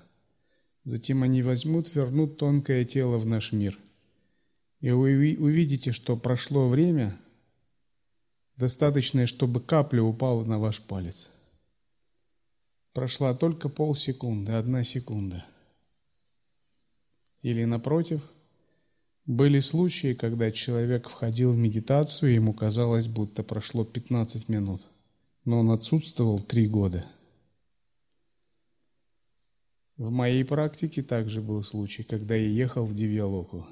Затем 0.84 1.22
они 1.22 1.42
возьмут, 1.42 1.94
вернут 1.94 2.38
тонкое 2.38 2.84
тело 2.84 3.18
в 3.18 3.26
наш 3.26 3.52
мир. 3.52 3.78
И 4.80 4.90
вы 4.90 5.36
увидите, 5.38 5.92
что 5.92 6.16
прошло 6.16 6.68
время– 6.68 7.18
Достаточно, 8.60 9.26
чтобы 9.26 9.62
капля 9.62 10.02
упала 10.02 10.44
на 10.44 10.58
ваш 10.58 10.82
палец. 10.82 11.30
Прошла 12.92 13.32
только 13.32 13.70
полсекунды, 13.70 14.52
одна 14.52 14.84
секунда. 14.84 15.46
Или 17.40 17.64
напротив, 17.64 18.20
были 19.24 19.60
случаи, 19.60 20.12
когда 20.12 20.50
человек 20.50 21.08
входил 21.08 21.54
в 21.54 21.56
медитацию, 21.56 22.32
и 22.32 22.34
ему 22.34 22.52
казалось, 22.52 23.06
будто 23.06 23.42
прошло 23.42 23.82
15 23.82 24.50
минут, 24.50 24.82
но 25.46 25.60
он 25.60 25.70
отсутствовал 25.70 26.38
три 26.38 26.68
года. 26.68 27.06
В 30.00 30.10
моей 30.10 30.46
практике 30.46 31.02
также 31.02 31.42
был 31.42 31.62
случай, 31.62 32.02
когда 32.04 32.34
я 32.34 32.48
ехал 32.48 32.86
в 32.86 32.94
Дивьялоку. 32.94 33.66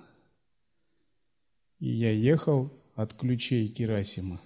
И 1.79 1.89
я 1.89 2.11
ехал 2.11 2.71
от 2.95 3.15
ключей 3.15 3.67
Кирасима 3.69 4.39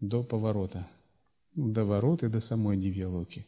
до 0.00 0.24
поворота, 0.24 0.88
до 1.54 1.84
ворот 1.84 2.24
и 2.24 2.28
до 2.28 2.40
самой 2.40 2.76
Дивьялоки. 2.76 3.46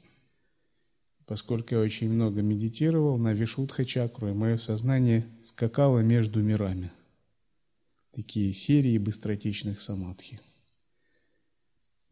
Поскольку 1.27 1.75
я 1.75 1.81
очень 1.81 2.13
много 2.13 2.43
медитировал 2.43 3.19
на 3.19 3.33
Вишудха 3.33 3.85
чакру, 3.85 4.29
и 4.29 4.35
мое 4.35 4.57
сознание 4.57 5.27
скакало 5.43 5.99
между 5.99 6.41
мирами. 6.43 6.93
Такие 8.13 8.53
серии 8.53 8.99
быстротечных 8.99 9.81
самадхи. 9.81 10.39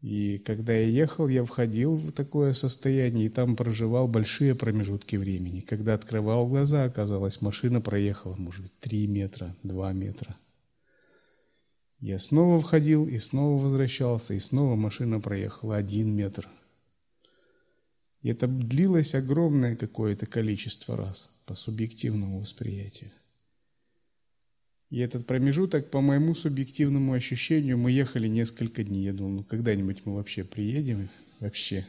И 0.01 0.37
когда 0.39 0.73
я 0.73 0.87
ехал, 0.87 1.27
я 1.27 1.43
входил 1.43 1.95
в 1.95 2.11
такое 2.11 2.53
состояние, 2.53 3.25
и 3.25 3.29
там 3.29 3.55
проживал 3.55 4.07
большие 4.07 4.55
промежутки 4.55 5.17
времени. 5.17 5.59
Когда 5.59 5.93
открывал 5.93 6.47
глаза, 6.47 6.85
оказалось, 6.85 7.41
машина 7.41 7.81
проехала, 7.81 8.35
может 8.35 8.61
быть, 8.61 8.79
3 8.79 9.07
метра, 9.07 9.55
2 9.63 9.93
метра– 9.93 10.37
я 11.99 12.17
снова 12.17 12.61
входил 12.61 13.05
и 13.05 13.17
снова 13.17 13.61
возвращался, 13.61 14.33
и 14.33 14.39
снова 14.39 14.75
машина 14.75 15.19
проехала 15.19 15.75
один 15.75 16.15
метр. 16.15 16.47
И 18.21 18.29
это 18.29 18.47
длилось 18.47 19.15
огромное 19.15 19.75
какое-то 19.75 20.25
количество 20.25 20.95
раз 20.95 21.29
по 21.45 21.55
субъективному 21.55 22.39
восприятию. 22.39 23.11
И 24.89 24.99
этот 24.99 25.27
промежуток, 25.27 25.91
по 25.91 26.01
моему 26.01 26.33
субъективному 26.33 27.13
ощущению, 27.13 27.77
мы 27.77 27.91
ехали 27.91 28.27
несколько 28.27 28.83
дней. 28.83 29.03
Я 29.03 29.13
думал, 29.13 29.31
ну 29.31 29.43
когда-нибудь 29.43 30.05
мы 30.05 30.15
вообще 30.15 30.43
приедем? 30.43 31.09
Вообще. 31.39 31.85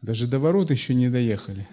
Даже 0.00 0.26
до 0.26 0.40
ворот 0.40 0.70
еще 0.72 0.94
не 0.94 1.08
доехали. 1.08 1.68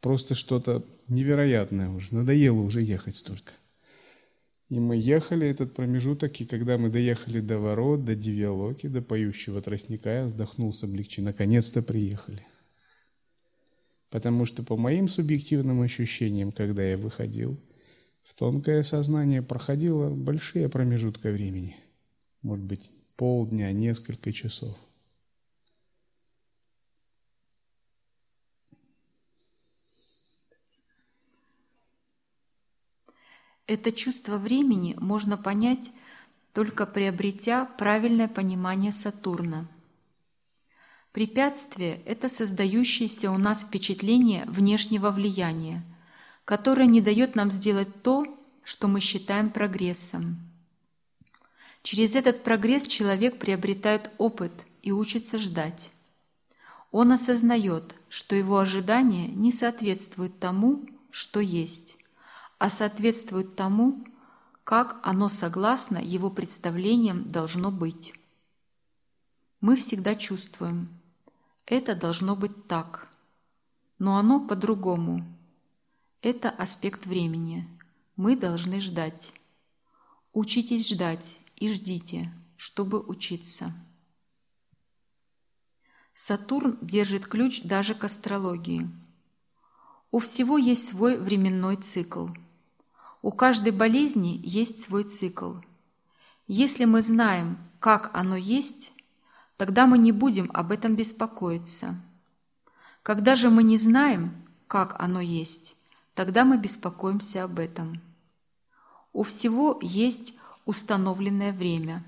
Просто 0.00 0.34
что-то 0.34 0.84
невероятное 1.08 1.88
уже. 1.88 2.14
Надоело 2.14 2.60
уже 2.60 2.82
ехать 2.82 3.16
столько. 3.16 3.52
И 4.68 4.78
мы 4.78 4.96
ехали 4.96 5.46
этот 5.46 5.74
промежуток, 5.74 6.40
и 6.40 6.44
когда 6.44 6.76
мы 6.76 6.90
доехали 6.90 7.40
до 7.40 7.58
ворот, 7.58 8.04
до 8.04 8.14
Дивиалоки, 8.14 8.88
до 8.88 9.00
поющего 9.00 9.62
тростника, 9.62 10.10
я 10.10 10.24
вздохнул 10.24 10.74
с 10.74 10.82
облегчением. 10.82 11.30
Наконец-то 11.30 11.82
приехали. 11.82 12.44
Потому 14.10 14.44
что 14.44 14.62
по 14.62 14.76
моим 14.76 15.08
субъективным 15.08 15.82
ощущениям, 15.82 16.52
когда 16.52 16.82
я 16.82 16.98
выходил, 16.98 17.58
в 18.26 18.34
тонкое 18.34 18.82
сознание 18.82 19.40
проходило 19.40 20.10
большие 20.10 20.68
промежутка 20.68 21.30
времени. 21.30 21.76
Может 22.42 22.64
быть, 22.64 22.90
полдня, 23.16 23.70
несколько 23.72 24.32
часов. 24.32 24.76
Это 33.68 33.90
чувство 33.92 34.38
времени 34.38 34.94
можно 34.98 35.36
понять, 35.36 35.92
только 36.52 36.86
приобретя 36.86 37.64
правильное 37.64 38.28
понимание 38.28 38.92
Сатурна. 38.92 39.68
Препятствие– 41.12 42.00
это 42.06 42.28
создающееся 42.28 43.30
у 43.30 43.38
нас 43.38 43.62
впечатление 43.62 44.44
внешнего 44.46 45.10
влияния, 45.10 45.82
которое 46.46 46.86
не 46.86 47.02
дает 47.02 47.34
нам 47.34 47.52
сделать 47.52 48.02
то, 48.02 48.24
что 48.62 48.88
мы 48.88 49.00
считаем 49.00 49.50
прогрессом. 49.50 50.38
Через 51.82 52.14
этот 52.14 52.42
прогресс 52.42 52.86
человек 52.88 53.38
приобретает 53.38 54.12
опыт 54.16 54.52
и 54.82 54.92
учится 54.92 55.38
ждать. 55.38 55.90
Он 56.92 57.12
осознает, 57.12 57.94
что 58.08 58.36
его 58.36 58.58
ожидания 58.58 59.26
не 59.26 59.52
соответствуют 59.52 60.38
тому, 60.38 60.86
что 61.10 61.40
есть, 61.40 61.98
а 62.58 62.70
соответствуют 62.70 63.56
тому, 63.56 64.04
как 64.62 65.00
оно 65.02 65.28
согласно 65.28 65.98
его 65.98 66.30
представлениям 66.30 67.28
должно 67.28 67.72
быть. 67.72 68.14
Мы 69.60 69.74
всегда 69.76 70.14
чувствуем, 70.14 70.88
это 71.66 71.96
должно 71.96 72.36
быть 72.36 72.68
так, 72.68 73.08
но 73.98 74.16
оно 74.16 74.38
по-другому. 74.40 75.35
Это 76.28 76.50
аспект 76.50 77.06
времени. 77.06 77.68
Мы 78.16 78.34
должны 78.34 78.80
ждать. 78.80 79.32
Учитесь 80.32 80.88
ждать 80.88 81.38
и 81.54 81.72
ждите, 81.72 82.32
чтобы 82.56 82.98
учиться. 82.98 83.72
Сатурн 86.16 86.78
держит 86.82 87.28
ключ 87.28 87.62
даже 87.62 87.94
к 87.94 88.02
астрологии. 88.02 88.90
У 90.10 90.18
всего 90.18 90.58
есть 90.58 90.88
свой 90.88 91.16
временной 91.16 91.76
цикл. 91.76 92.26
У 93.22 93.30
каждой 93.30 93.70
болезни 93.70 94.40
есть 94.42 94.80
свой 94.80 95.04
цикл. 95.04 95.52
Если 96.48 96.86
мы 96.86 97.02
знаем, 97.02 97.56
как 97.78 98.10
оно 98.14 98.34
есть, 98.34 98.90
тогда 99.56 99.86
мы 99.86 99.96
не 99.96 100.10
будем 100.10 100.50
об 100.52 100.72
этом 100.72 100.96
беспокоиться. 100.96 101.94
Когда 103.04 103.36
же 103.36 103.48
мы 103.48 103.62
не 103.62 103.78
знаем, 103.78 104.44
как 104.66 105.00
оно 105.00 105.20
есть, 105.20 105.75
тогда 106.16 106.44
мы 106.44 106.56
беспокоимся 106.56 107.44
об 107.44 107.60
этом. 107.60 108.00
У 109.12 109.22
всего 109.22 109.78
есть 109.82 110.34
установленное 110.64 111.52
время. 111.52 112.02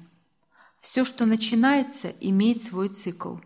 Все, 0.80 1.04
что 1.04 1.26
начинается, 1.26 2.08
имеет 2.20 2.62
свой 2.62 2.88
цикл. 2.88 3.36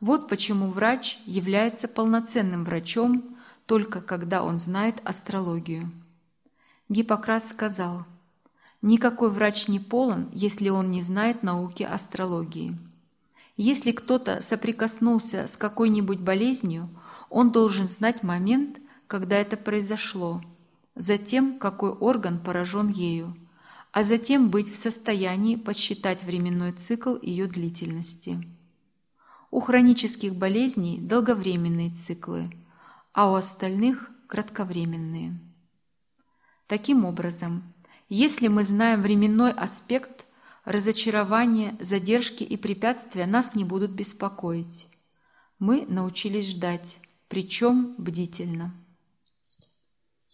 Вот 0.00 0.28
почему 0.28 0.70
врач 0.70 1.18
является 1.26 1.88
полноценным 1.88 2.64
врачом 2.64 3.36
только 3.66 4.00
когда 4.00 4.44
он 4.44 4.58
знает 4.58 5.00
астрологию. 5.04 5.90
Гиппократ 6.88 7.44
сказал, 7.44 8.04
«Никакой 8.82 9.30
врач 9.30 9.66
не 9.66 9.80
полон, 9.80 10.28
если 10.32 10.68
он 10.68 10.90
не 10.90 11.02
знает 11.02 11.42
науки 11.42 11.82
астрологии». 11.82 12.78
Если 13.56 13.92
кто-то 13.92 14.40
соприкоснулся 14.42 15.46
с 15.46 15.56
какой-нибудь 15.56 16.20
болезнью, 16.20 16.88
он 17.30 17.50
должен 17.50 17.88
знать 17.88 18.22
момент, 18.22 18.78
когда 19.12 19.36
это 19.36 19.58
произошло, 19.58 20.40
затем 20.94 21.58
какой 21.58 21.90
орган 21.90 22.38
поражен 22.38 22.88
ею, 22.88 23.36
а 23.92 24.04
затем 24.04 24.48
быть 24.48 24.72
в 24.72 24.78
состоянии 24.78 25.56
подсчитать 25.56 26.24
временной 26.24 26.72
цикл 26.72 27.16
ее 27.20 27.46
длительности. 27.46 28.42
У 29.50 29.60
хронических 29.60 30.34
болезней 30.34 30.96
долговременные 30.98 31.90
циклы, 31.90 32.50
а 33.12 33.30
у 33.30 33.34
остальных– 33.34 34.10
кратковременные. 34.28 35.38
Таким 36.66 37.04
образом, 37.04 37.74
если 38.08 38.48
мы 38.48 38.64
знаем 38.64 39.02
временной 39.02 39.52
аспект, 39.52 40.24
разочарования, 40.64 41.76
задержки 41.80 42.44
и 42.44 42.56
препятствия 42.56 43.26
нас 43.26 43.54
не 43.54 43.64
будут 43.64 43.90
беспокоить. 43.90 44.88
Мы 45.58 45.84
научились 45.86 46.48
ждать, 46.48 46.96
причем 47.28 47.94
бдительно. 47.98 48.72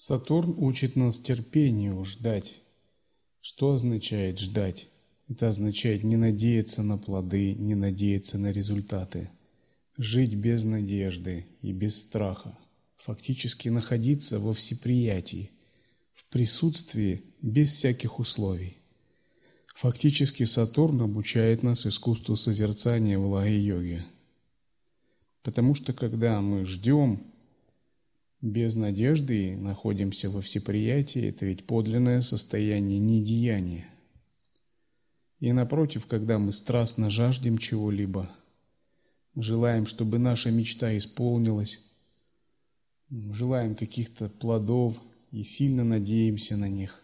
Сатурн 0.00 0.54
учит 0.58 0.94
нас 0.94 1.18
терпению 1.18 2.04
ждать. 2.04 2.60
Что 3.40 3.74
означает 3.74 4.38
ждать? 4.38 4.86
Это 5.28 5.48
означает 5.48 6.04
не 6.04 6.14
надеяться 6.14 6.84
на 6.84 6.98
плоды, 6.98 7.54
не 7.54 7.74
надеяться 7.74 8.38
на 8.38 8.52
результаты. 8.52 9.28
Жить 9.96 10.36
без 10.36 10.62
надежды 10.62 11.46
и 11.62 11.72
без 11.72 11.98
страха. 11.98 12.56
Фактически 12.98 13.70
находиться 13.70 14.38
во 14.38 14.54
всеприятии, 14.54 15.50
в 16.14 16.26
присутствии 16.26 17.24
без 17.42 17.72
всяких 17.72 18.20
условий. 18.20 18.76
Фактически 19.74 20.44
Сатурн 20.44 21.02
обучает 21.02 21.64
нас 21.64 21.84
искусству 21.86 22.36
созерцания 22.36 23.18
в 23.18 23.26
лаге-йоге. 23.26 24.04
Потому 25.42 25.74
что 25.74 25.92
когда 25.92 26.40
мы 26.40 26.66
ждем 26.66 27.20
без 28.40 28.76
надежды 28.76 29.56
находимся 29.56 30.30
во 30.30 30.40
всеприятии, 30.40 31.28
это 31.28 31.44
ведь 31.44 31.66
подлинное 31.66 32.20
состояние 32.20 32.98
недеяния. 32.98 33.88
И 35.40 35.52
напротив, 35.52 36.06
когда 36.06 36.38
мы 36.38 36.52
страстно 36.52 37.10
жаждем 37.10 37.58
чего-либо, 37.58 38.30
желаем, 39.34 39.86
чтобы 39.86 40.18
наша 40.18 40.50
мечта 40.50 40.96
исполнилась, 40.96 41.84
желаем 43.10 43.74
каких-то 43.74 44.28
плодов 44.28 45.00
и 45.30 45.42
сильно 45.42 45.84
надеемся 45.84 46.56
на 46.56 46.68
них. 46.68 47.02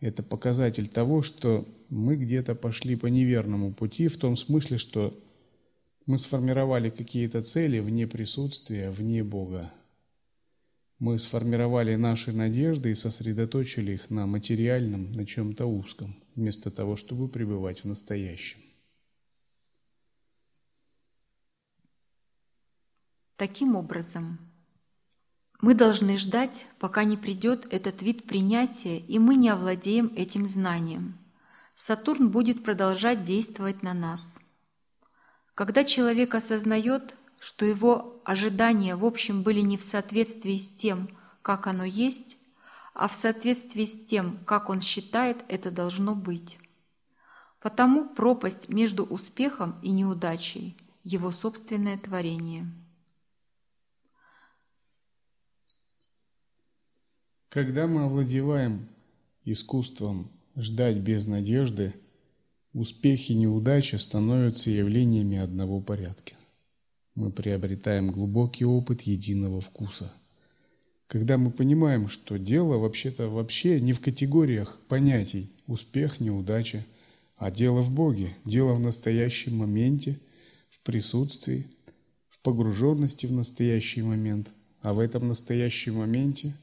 Это 0.00 0.22
показатель 0.22 0.88
того, 0.88 1.22
что 1.22 1.66
мы 1.88 2.16
где-то 2.16 2.54
пошли 2.54 2.96
по 2.96 3.06
неверному 3.06 3.72
пути, 3.72 4.08
в 4.08 4.18
том 4.18 4.36
смысле, 4.36 4.76
что 4.76 5.18
мы 6.04 6.18
сформировали 6.18 6.90
какие-то 6.90 7.42
цели 7.42 7.78
вне 7.78 8.06
присутствия, 8.06 8.90
вне 8.90 9.24
Бога 9.24 9.72
мы 10.98 11.18
сформировали 11.18 11.96
наши 11.96 12.32
надежды 12.32 12.90
и 12.90 12.94
сосредоточили 12.94 13.92
их 13.92 14.10
на 14.10 14.26
материальном, 14.26 15.12
на 15.12 15.26
чем-то 15.26 15.66
узком, 15.66 16.16
вместо 16.34 16.70
того, 16.70 16.96
чтобы 16.96 17.28
пребывать 17.28 17.84
в 17.84 17.86
настоящем. 17.86 18.60
Таким 23.36 23.74
образом, 23.74 24.38
мы 25.60 25.74
должны 25.74 26.16
ждать, 26.16 26.66
пока 26.78 27.04
не 27.04 27.16
придет 27.16 27.66
этот 27.72 28.02
вид 28.02 28.24
принятия, 28.24 28.98
и 28.98 29.18
мы 29.18 29.34
не 29.34 29.48
овладеем 29.48 30.12
этим 30.14 30.46
знанием. 30.46 31.18
Сатурн 31.74 32.30
будет 32.30 32.62
продолжать 32.62 33.24
действовать 33.24 33.82
на 33.82 33.94
нас. 33.94 34.38
Когда 35.54 35.84
человек 35.84 36.34
осознает, 36.34 37.16
что 37.44 37.66
его 37.66 38.22
ожидания 38.24 38.96
в 38.96 39.04
общем 39.04 39.42
были 39.42 39.60
не 39.60 39.76
в 39.76 39.84
соответствии 39.84 40.56
с 40.56 40.74
тем, 40.74 41.10
как 41.42 41.66
оно 41.66 41.84
есть, 41.84 42.38
а 42.94 43.06
в 43.06 43.14
соответствии 43.14 43.84
с 43.84 44.06
тем, 44.06 44.38
как 44.46 44.70
он 44.70 44.80
считает 44.80 45.44
это 45.48 45.70
должно 45.70 46.14
быть. 46.14 46.56
Потому 47.60 48.08
пропасть 48.08 48.70
между 48.70 49.04
успехом 49.04 49.78
и 49.82 49.90
неудачей– 49.90 50.74
его 51.04 51.30
собственное 51.32 51.98
творение. 51.98 52.66
Когда 57.50 57.86
мы 57.86 58.04
овладеваем 58.04 58.88
искусством 59.44 60.30
ждать 60.56 60.96
без 60.96 61.26
надежды, 61.26 61.92
успехи 62.72 63.32
и 63.32 63.36
неудача 63.36 63.98
становятся 63.98 64.70
явлениями 64.70 65.36
одного 65.36 65.82
порядка 65.82 66.36
мы 67.14 67.30
приобретаем 67.30 68.10
глубокий 68.10 68.64
опыт 68.64 69.02
единого 69.02 69.60
вкуса. 69.60 70.12
Когда 71.06 71.38
мы 71.38 71.50
понимаем, 71.50 72.08
что 72.08 72.38
дело 72.38 72.78
вообще-то 72.78 73.28
вообще 73.28 73.80
не 73.80 73.92
в 73.92 74.00
категориях 74.00 74.80
понятий 74.88 75.50
успех, 75.66 76.18
неудача, 76.18 76.84
а 77.36 77.50
дело 77.50 77.82
в 77.82 77.94
Боге, 77.94 78.36
дело 78.44 78.74
в 78.74 78.80
настоящем 78.80 79.56
моменте, 79.56 80.18
в 80.70 80.80
присутствии, 80.80 81.66
в 82.28 82.40
погруженности 82.40 83.26
в 83.26 83.32
настоящий 83.32 84.02
момент, 84.02 84.50
а 84.80 84.92
в 84.92 84.98
этом 84.98 85.28
настоящем 85.28 85.96
моменте, 85.96 86.56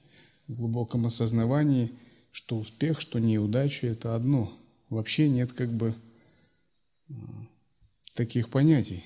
в 0.48 0.56
глубоком 0.56 1.06
осознавании, 1.06 1.92
что 2.32 2.58
успех, 2.58 3.00
что 3.00 3.20
неудача– 3.20 3.88
это 3.88 4.16
одно. 4.16 4.54
Вообще 4.90 5.30
нет 5.30 5.54
как 5.54 5.72
бы 5.72 5.96
таких 8.14 8.50
понятий. 8.50 9.04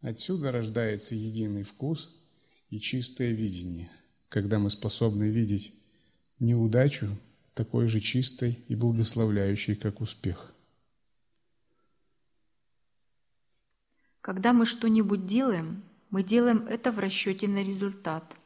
Отсюда 0.00 0.52
рождается 0.52 1.14
единый 1.14 1.64
вкус 1.64 2.16
и 2.70 2.78
чистое 2.78 3.32
видение, 3.32 3.90
когда 4.28 4.58
мы 4.58 4.70
способны 4.70 5.24
видеть 5.24 5.74
неудачу 6.38 7.08
такой 7.54 7.88
же 7.88 8.00
чистой 8.00 8.64
и 8.68 8.76
благословляющей, 8.76 9.74
как 9.74 10.00
успех. 10.00 10.54
Когда 14.20 14.52
мы 14.52 14.66
что-нибудь 14.66 15.26
делаем, 15.26 15.82
мы 16.10 16.22
делаем 16.22 16.66
это 16.68 16.92
в 16.92 16.98
расчете 17.00 17.48
на 17.48 17.64
результат. 17.64 18.36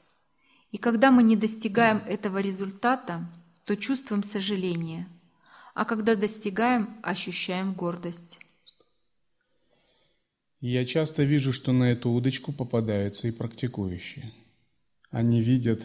И 0.71 0.79
когда 0.79 1.11
мы 1.11 1.23
не 1.23 1.37
достигаем 1.37 1.99
этого 1.99 2.39
результата, 2.39 3.29
то 3.67 3.77
чувствуем 3.77 4.23
сожаление, 4.23 5.07
а 5.75 5.85
когда 5.85 6.17
достигаем, 6.17 6.99
ощущаем 7.03 7.75
гордость. 7.75 8.39
Я 10.63 10.85
часто 10.87 11.25
вижу, 11.25 11.53
что 11.53 11.73
на 11.73 11.91
эту 11.91 12.09
удочку 12.13 12.53
попадаются 12.53 13.27
и 13.27 13.33
практикующие. 13.33 14.33
Они 15.11 15.43
видят 15.43 15.85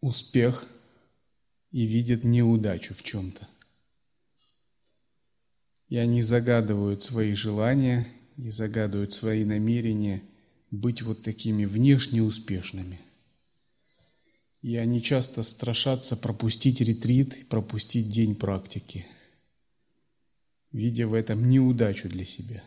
успех 0.00 0.66
и 1.70 1.84
видят 1.84 2.24
неудачу 2.24 2.92
в 2.92 3.04
чем-то. 3.04 3.46
И 5.90 5.96
они 5.96 6.22
загадывают 6.22 7.04
свои 7.04 7.34
желания 7.34 8.08
и 8.36 8.50
загадывают 8.50 9.12
свои 9.12 9.44
намерения 9.44 10.20
быть 10.72 11.02
вот 11.02 11.22
такими 11.22 11.66
внешне 11.66 12.20
успешными. 12.20 12.98
И 14.60 14.74
они 14.74 15.00
часто 15.00 15.44
страшатся 15.44 16.16
пропустить 16.16 16.80
ретрит, 16.80 17.48
пропустить 17.48 18.10
день 18.10 18.34
практики, 18.34 19.06
видя 20.72 21.06
в 21.06 21.14
этом 21.14 21.48
неудачу 21.48 22.08
для 22.08 22.24
себя. 22.24 22.64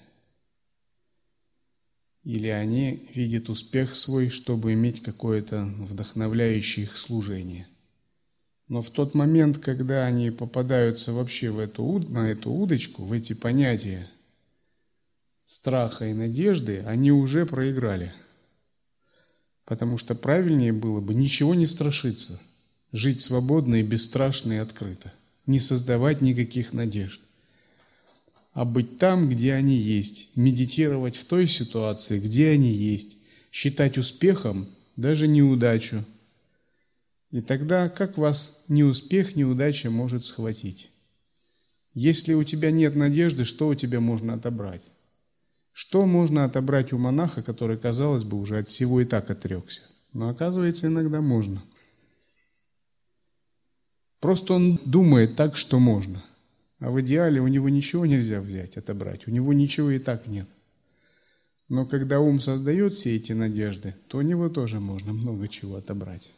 Или 2.25 2.49
они 2.49 3.09
видят 3.15 3.49
успех 3.49 3.95
свой, 3.95 4.27
чтобы 4.29 4.73
иметь 4.73 5.01
какое-то 5.01 5.63
вдохновляющее 5.63 6.85
их 6.85 6.97
служение– 6.97 7.67
но 8.67 8.81
в 8.81 8.89
тот 8.89 9.13
момент, 9.13 9.59
когда 9.59 10.05
они 10.05 10.31
попадаются 10.31 11.13
вообще 11.13 11.51
в 11.51 11.59
эту, 11.59 11.99
на 12.09 12.29
эту 12.29 12.51
удочку, 12.51 13.03
в 13.03 13.13
эти 13.13 13.33
понятия 13.33 14.09
страха 15.45 16.07
и 16.07 16.13
надежды, 16.13 16.79
они 16.87 17.11
уже 17.11 17.45
проиграли. 17.45 18.13
Потому 19.65 19.97
что 19.97 20.15
правильнее 20.15 20.73
было 20.73 20.99
бы 20.99 21.13
ничего 21.13 21.53
не 21.53 21.67
страшиться, 21.67 22.41
жить 22.91 23.21
свободно 23.21 23.75
и 23.75 23.83
бесстрашно 23.83 24.53
и 24.53 24.57
открыто, 24.57 25.13
не 25.45 25.59
создавать 25.59 26.21
никаких 26.21 26.73
надежд, 26.73 27.21
а 28.55 28.65
быть 28.65 28.97
там, 28.97 29.29
где 29.29 29.53
они 29.53 29.75
есть, 29.75 30.35
медитировать 30.35 31.15
в 31.15 31.25
той 31.25 31.47
ситуации, 31.47 32.19
где 32.19 32.49
они 32.49 32.71
есть, 32.71 33.17
считать 33.51 33.99
успехом 33.99 34.67
даже 34.95 35.27
неудачу– 35.27 36.03
и 37.35 37.41
тогда 37.41 37.89
как 37.89 38.17
вас 38.17 38.63
ни 38.69 38.83
успех, 38.83 39.35
ни 39.35 39.43
удача 39.43 39.89
может 39.89 40.23
схватить? 40.23 40.89
Если 41.93 42.33
у 42.33 42.45
тебя 42.45 42.71
нет 42.71 42.95
надежды, 42.95 43.43
что 43.43 43.67
у 43.67 43.75
тебя 43.75 43.99
можно 43.99 44.35
отобрать? 44.35 44.89
Что 45.73 46.05
можно 46.05 46.45
отобрать 46.45 46.93
у 46.93 46.97
монаха, 46.97 47.43
который, 47.43 47.77
казалось 47.77 48.23
бы, 48.23 48.39
уже 48.39 48.59
от 48.59 48.69
всего 48.69 49.01
и 49.01 49.05
так 49.05 49.29
отрекся? 49.29 49.81
Но 50.13 50.29
оказывается, 50.29 50.87
иногда 50.87 51.19
можно. 51.19 51.61
Просто 54.21 54.53
он 54.53 54.79
думает 54.85 55.35
так, 55.35 55.57
что 55.57 55.77
можно. 55.77 56.23
А 56.85 56.91
в 56.91 57.01
идеале 57.01 57.41
у 57.41 57.47
него 57.47 57.67
ничего 57.67 58.05
нельзя 58.05 58.39
взять, 58.39 58.77
отобрать. 58.77 59.27
У 59.27 59.31
него 59.31 59.53
ничего 59.53 59.89
и 59.89 59.97
так 59.97 60.27
нет. 60.27 60.47
Но 61.67 61.87
когда 61.87 62.19
ум 62.19 62.39
создает 62.39 62.93
все 62.93 63.15
эти 63.15 63.31
надежды, 63.31 63.95
то 64.07 64.19
у 64.19 64.21
него 64.21 64.49
тоже 64.49 64.79
можно 64.79 65.11
много 65.11 65.47
чего 65.47 65.77
отобрать. 65.77 66.31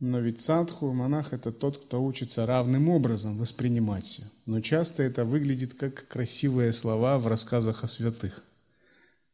Но 0.00 0.18
ведь 0.18 0.40
садху, 0.40 0.94
монах– 0.94 1.28
это 1.34 1.52
тот, 1.52 1.76
кто 1.76 2.02
учится 2.02 2.46
равным 2.46 2.88
образом 2.88 3.36
воспринимать 3.36 4.06
все. 4.06 4.22
Но 4.46 4.62
часто 4.62 5.02
это 5.02 5.26
выглядит 5.26 5.74
как 5.74 6.08
красивые 6.08 6.72
слова 6.72 7.18
в 7.18 7.26
рассказах 7.26 7.84
о 7.84 7.86
святых. 7.86 8.42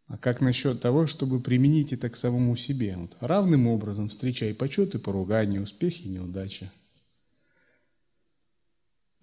А 0.08 0.16
как 0.16 0.40
насчет 0.40 0.80
того, 0.80 1.06
чтобы 1.06 1.38
применить 1.38 1.92
это 1.92 2.10
к 2.10 2.16
самому 2.16 2.56
себе? 2.56 2.96
Вот, 2.96 3.16
равным 3.20 3.68
образом 3.68 4.08
встречай 4.08 4.52
почет 4.54 4.96
и 4.96 4.98
поругание, 4.98 5.60
успехи 5.60 6.02
и 6.02 6.08
неудачи. 6.08 6.72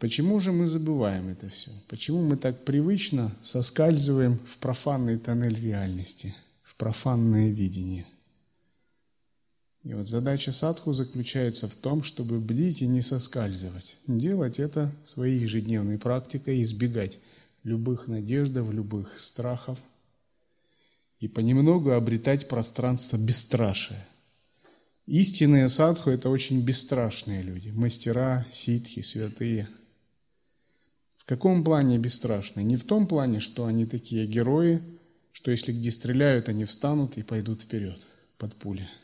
Почему 0.05 0.39
же 0.39 0.51
мы 0.51 0.67
забываем 0.67 1.29
это 1.29 1.49
все? 1.49 1.71
Почему 1.87 2.21
мы 2.21 2.37
так 2.37 2.63
привычно 2.63 3.35
соскальзываем 3.41 4.37
в 4.45 4.59
профанный 4.59 5.17
тоннель 5.17 5.59
реальности, 5.59 6.35
в 6.61 6.75
профанное 6.75 7.49
видение– 7.49 8.05
и 9.83 9.93
вот 9.93 10.07
задача 10.07 10.51
садху 10.51 10.93
заключается 10.93 11.67
в 11.67 11.75
том, 11.75 12.03
чтобы 12.03 12.39
бдить 12.39 12.83
и 12.83 12.87
не 12.87 13.01
соскальзывать. 13.01 13.97
Делать 14.05 14.59
это 14.59 14.91
своей 15.03 15.39
ежедневной 15.39 15.97
практикой, 15.97 16.61
избегать 16.61 17.19
любых 17.63 18.07
надеждов, 18.07 18.71
любых 18.71 19.19
страхов 19.19 19.79
и 21.19 21.27
понемногу 21.27 21.91
обретать 21.91 22.47
пространство 22.47 23.17
бесстрашия. 23.17 24.07
Истинные 25.07 25.69
садху– 25.69 26.09
это 26.11 26.29
очень 26.29 26.63
бесстрашные 26.63 27.43
люди, 27.43 27.69
мастера, 27.69 28.47
ситхи, 28.51 29.01
святые. 29.01 29.67
В 31.25 31.29
каком 31.29 31.63
плане 31.63 31.97
бесстрашные? 31.97 32.63
Не 32.63 32.77
в 32.77 32.85
том 32.85 33.07
плане, 33.07 33.39
что 33.41 33.65
они 33.65 33.85
такие 33.85 34.25
герои, 34.25 34.81
что 35.33 35.51
если 35.51 35.73
где 35.73 35.91
стреляют, 35.91 36.47
они 36.47 36.63
встанут 36.65 37.17
и 37.17 37.23
пойдут 37.23 37.63
вперед 37.63 38.05
под 38.37 38.55
пули– 38.55 38.87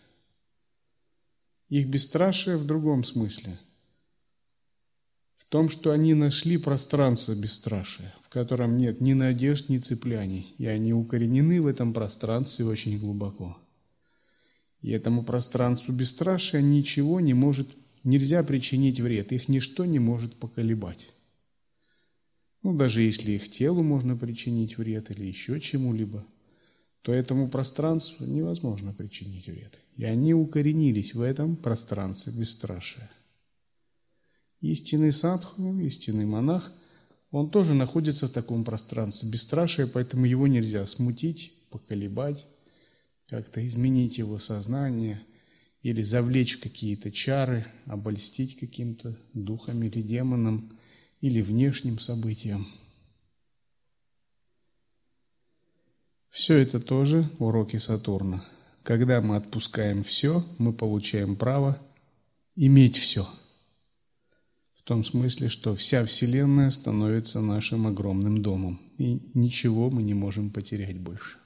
их 1.71 1.87
бесстрашие 1.87 2.57
в 2.57 2.65
другом 2.65 3.05
смысле. 3.05 3.57
В 5.37 5.45
том, 5.45 5.69
что 5.69 5.91
они 5.91 6.13
нашли 6.13 6.57
пространство 6.57 7.33
бесстрашия, 7.33 8.13
в 8.21 8.27
котором 8.27 8.75
нет 8.75 8.99
ни 8.99 9.13
надежд, 9.13 9.69
ни 9.69 9.77
цепляний, 9.77 10.53
и 10.57 10.65
они 10.65 10.91
укоренены 10.91 11.61
в 11.61 11.67
этом 11.67 11.93
пространстве 11.93 12.65
очень 12.65 12.99
глубоко. 12.99 13.57
И 14.81 14.91
этому 14.91 15.23
пространству 15.23 15.93
бесстрашия 15.93 16.61
ничего 16.61 17.21
не 17.21 17.33
может, 17.33 17.69
нельзя 18.03 18.43
причинить 18.43 18.99
вред, 18.99 19.31
их 19.31 19.47
ничто 19.47 19.85
не 19.85 19.99
может 19.99 20.35
поколебать. 20.35 21.13
Ну, 22.63 22.75
даже 22.75 23.01
если 23.01 23.31
их 23.31 23.49
телу 23.49 23.83
можно 23.83 24.15
причинить 24.15 24.77
вред 24.77 25.11
или 25.11 25.25
еще 25.25 25.59
чему-либо– 25.59 26.25
то 27.01 27.11
этому 27.13 27.49
пространству 27.49 28.25
невозможно 28.25 28.93
причинить 28.93 29.47
вред. 29.47 29.79
И 29.95 30.03
они 30.03 30.33
укоренились 30.33 31.13
в 31.13 31.21
этом 31.21 31.55
пространстве 31.55 32.33
бесстрашия. 32.33 33.09
Истинный 34.61 35.11
садху, 35.11 35.79
истинный 35.79 36.25
монах, 36.25 36.71
он 37.31 37.49
тоже 37.49 37.73
находится 37.73 38.27
в 38.27 38.31
таком 38.31 38.63
пространстве 38.63 39.29
бесстрашия, 39.29 39.87
поэтому 39.87 40.25
его 40.25 40.47
нельзя 40.47 40.85
смутить, 40.85 41.53
поколебать, 41.71 42.45
как-то 43.27 43.65
изменить 43.65 44.17
его 44.17 44.37
сознание 44.37 45.21
или 45.81 46.03
завлечь 46.03 46.57
какие-то 46.57 47.09
чары, 47.11 47.65
обольстить 47.85 48.59
каким-то 48.59 49.17
духом 49.33 49.81
или 49.81 50.01
демоном 50.03 50.77
или 51.21 51.41
внешним 51.41 51.99
событиям. 51.99 52.67
Все 56.29 56.57
это 56.57 56.79
тоже 56.79 57.29
уроки 57.39 57.77
Сатурна. 57.77 58.43
Когда 58.83 59.21
мы 59.21 59.35
отпускаем 59.35 60.01
все, 60.01 60.43
мы 60.57 60.73
получаем 60.73 61.35
право 61.35 61.79
иметь 62.55 62.97
все. 62.97 63.27
В 64.75 64.83
том 64.83 65.03
смысле, 65.03 65.49
что 65.49 65.75
вся 65.75 66.03
Вселенная 66.05 66.71
становится 66.71 67.41
нашим 67.41 67.85
огромным 67.85 68.41
домом, 68.41 68.81
и 68.97 69.21
ничего 69.35 69.91
мы 69.91 70.01
не 70.01 70.15
можем 70.15 70.49
потерять 70.49 70.99
больше. 70.99 71.37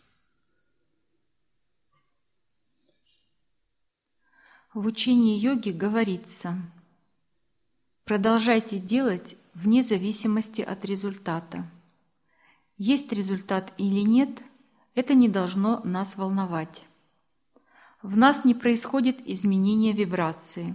В 4.74 4.86
учении 4.86 5.38
йоги 5.40 5.72
говорится, 5.72 6.58
продолжайте 8.06 8.80
делать 8.80 9.36
вне 9.56 9.82
зависимости 9.82 10.62
от 10.62 10.86
результата. 10.86 11.66
Есть 12.78 13.12
результат 13.12 13.74
или 13.78 14.02
нет– 14.02 14.44
это 14.96 15.14
не 15.14 15.28
должно 15.28 15.82
нас 15.84 16.16
волновать. 16.16 16.86
В 18.02 18.16
нас 18.16 18.46
не 18.46 18.56
происходит 18.56 19.18
изменения 19.26 19.92
вибрации. 19.92 20.74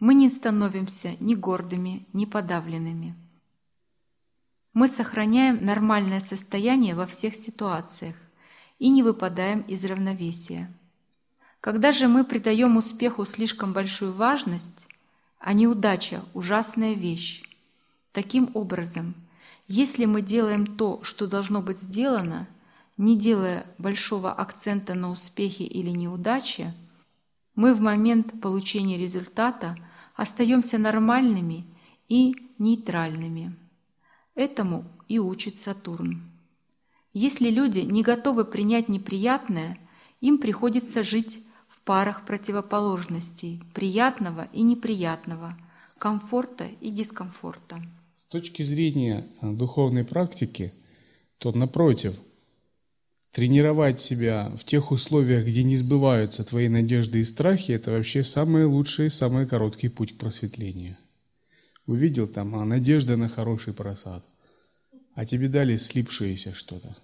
Мы 0.00 0.14
не 0.14 0.28
становимся 0.28 1.14
ни 1.20 1.36
гордыми, 1.36 2.06
ни 2.12 2.24
подавленными. 2.24 3.14
Мы 4.72 4.88
сохраняем 4.88 5.64
нормальное 5.64 6.18
состояние 6.18 6.96
во 6.96 7.06
всех 7.06 7.36
ситуациях 7.36 8.16
и 8.80 8.88
не 8.88 9.04
выпадаем 9.04 9.60
из 9.60 9.84
равновесия. 9.84 10.72
Когда 11.60 11.92
же 11.92 12.08
мы 12.08 12.24
придаем 12.24 12.76
успеху 12.76 13.24
слишком 13.24 13.72
большую 13.72 14.12
важность, 14.12 14.88
а 15.38 15.52
неудача– 15.52 16.24
ужасная 16.34 16.94
вещь. 16.94 17.42
Таким 18.14 18.50
образом, 18.54 19.14
если 19.68 20.06
мы 20.06 20.22
делаем 20.22 20.66
то, 20.66 21.04
что 21.04 21.26
должно 21.26 21.60
быть 21.60 21.80
сделано– 21.80 22.48
не 22.96 23.18
делая 23.18 23.66
большого 23.78 24.32
акцента 24.32 24.94
на 24.94 25.10
успехе 25.10 25.64
или 25.64 25.90
неудаче, 25.90 26.74
мы 27.54 27.74
в 27.74 27.80
момент 27.80 28.40
получения 28.40 28.96
результата 28.96 29.76
остаемся 30.14 30.78
нормальными 30.78 31.64
и 32.08 32.36
нейтральными. 32.58 33.54
Этому 34.34 34.84
и 35.08 35.18
учит 35.18 35.56
Сатурн. 35.56 36.22
Если 37.12 37.50
люди 37.50 37.80
не 37.80 38.02
готовы 38.02 38.44
принять 38.44 38.88
неприятное, 38.88 39.78
им 40.20 40.38
приходится 40.38 41.02
жить 41.02 41.44
в 41.68 41.80
парах 41.80 42.24
противоположностей 42.24 43.62
приятного 43.72 44.48
и 44.52 44.62
неприятного, 44.62 45.56
комфорта 45.98 46.66
и 46.80 46.90
дискомфорта. 46.90 47.82
С 48.16 48.26
точки 48.26 48.62
зрения 48.62 49.26
духовной 49.42 50.04
практики– 50.04 50.72
то 51.44 51.52
напротив, 51.52 52.14
тренировать 53.30 54.00
себя 54.00 54.50
в 54.56 54.64
тех 54.64 54.90
условиях, 54.90 55.44
где 55.44 55.62
не 55.62 55.76
сбываются 55.76 56.42
твои 56.42 56.68
надежды 56.68 57.20
и 57.20 57.24
страхи, 57.24 57.72
это 57.72 57.90
вообще 57.90 58.24
самый 58.24 58.64
лучший, 58.64 59.10
самый 59.10 59.46
короткий 59.46 59.90
путь 59.90 60.14
к 60.14 60.18
просветлению. 60.18 60.96
Увидел 61.86 62.26
там, 62.26 62.54
а 62.54 62.64
надежда 62.64 63.18
на 63.18 63.28
хороший 63.28 63.74
просад, 63.74 64.24
а 65.14 65.26
тебе 65.26 65.48
дали 65.48 65.76
слипшееся 65.76 66.54
что-то. 66.54 66.96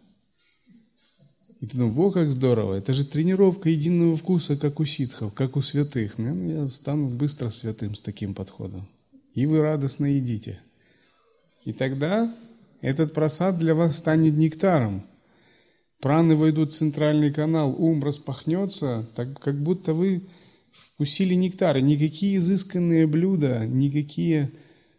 И 1.60 1.66
ты 1.66 1.76
думаешь, 1.76 1.94
во 1.94 2.10
как 2.10 2.30
здорово, 2.30 2.76
это 2.76 2.94
же 2.94 3.04
тренировка 3.04 3.68
единого 3.68 4.16
вкуса, 4.16 4.56
как 4.56 4.80
у 4.80 4.86
ситхов, 4.86 5.34
как 5.34 5.56
у 5.56 5.60
святых. 5.60 6.16
Ну, 6.16 6.48
я 6.48 6.70
стану 6.70 7.10
быстро 7.10 7.50
святым 7.50 7.94
с 7.94 8.00
таким 8.00 8.34
подходом. 8.34 8.88
И 9.34 9.44
вы 9.44 9.60
радостно 9.60 10.06
едите. 10.06 10.60
И 11.64 11.72
тогда 11.72 12.34
этот 12.80 13.12
просад 13.12 13.58
для 13.58 13.74
вас 13.74 13.98
станет 13.98 14.34
нектаром. 14.34 15.06
Праны 16.00 16.34
войдут 16.34 16.72
в 16.72 16.76
центральный 16.76 17.32
канал, 17.32 17.74
ум 17.78 18.02
распахнется, 18.02 19.08
так 19.14 19.38
как 19.38 19.60
будто 19.62 19.92
вы 19.92 20.28
вкусили 20.72 21.34
нектар. 21.34 21.78
никакие 21.80 22.36
изысканные 22.36 23.06
блюда, 23.06 23.66
никакие 23.66 24.50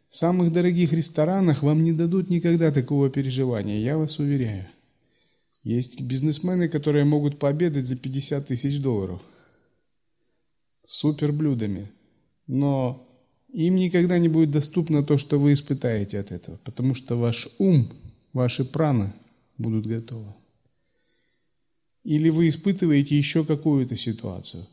в 0.09 0.15
самых 0.15 0.53
дорогих 0.53 0.93
ресторанах 0.93 1.63
вам 1.63 1.83
не 1.83 1.93
дадут 1.93 2.29
никогда 2.29 2.71
такого 2.71 3.09
переживания, 3.09 3.79
я 3.79 3.97
вас 3.97 4.19
уверяю. 4.19 4.67
Есть 5.63 6.01
бизнесмены, 6.01 6.69
которые 6.69 7.05
могут 7.05 7.39
пообедать 7.39 7.85
за 7.85 7.95
50 7.95 8.47
тысяч 8.47 8.79
долларов. 8.81 9.21
Супер 10.85 11.31
блюдами. 11.31 11.91
Но 12.47 13.07
им 13.53 13.75
никогда 13.75 14.17
не 14.17 14.27
будет 14.27 14.51
доступно 14.51 15.03
то, 15.03 15.17
что 15.17 15.39
вы 15.39 15.53
испытаете 15.53 16.19
от 16.19 16.31
этого, 16.31 16.57
потому 16.63 16.95
что 16.95 17.17
ваш 17.17 17.47
ум, 17.57 17.91
ваши 18.33 18.65
праны 18.65 19.13
будут 19.57 19.87
готовы. 19.87 20.33
Или 22.03 22.29
вы 22.29 22.49
испытываете 22.49 23.17
еще 23.17 23.45
какую-то 23.45 23.95
ситуацию, 23.95 24.67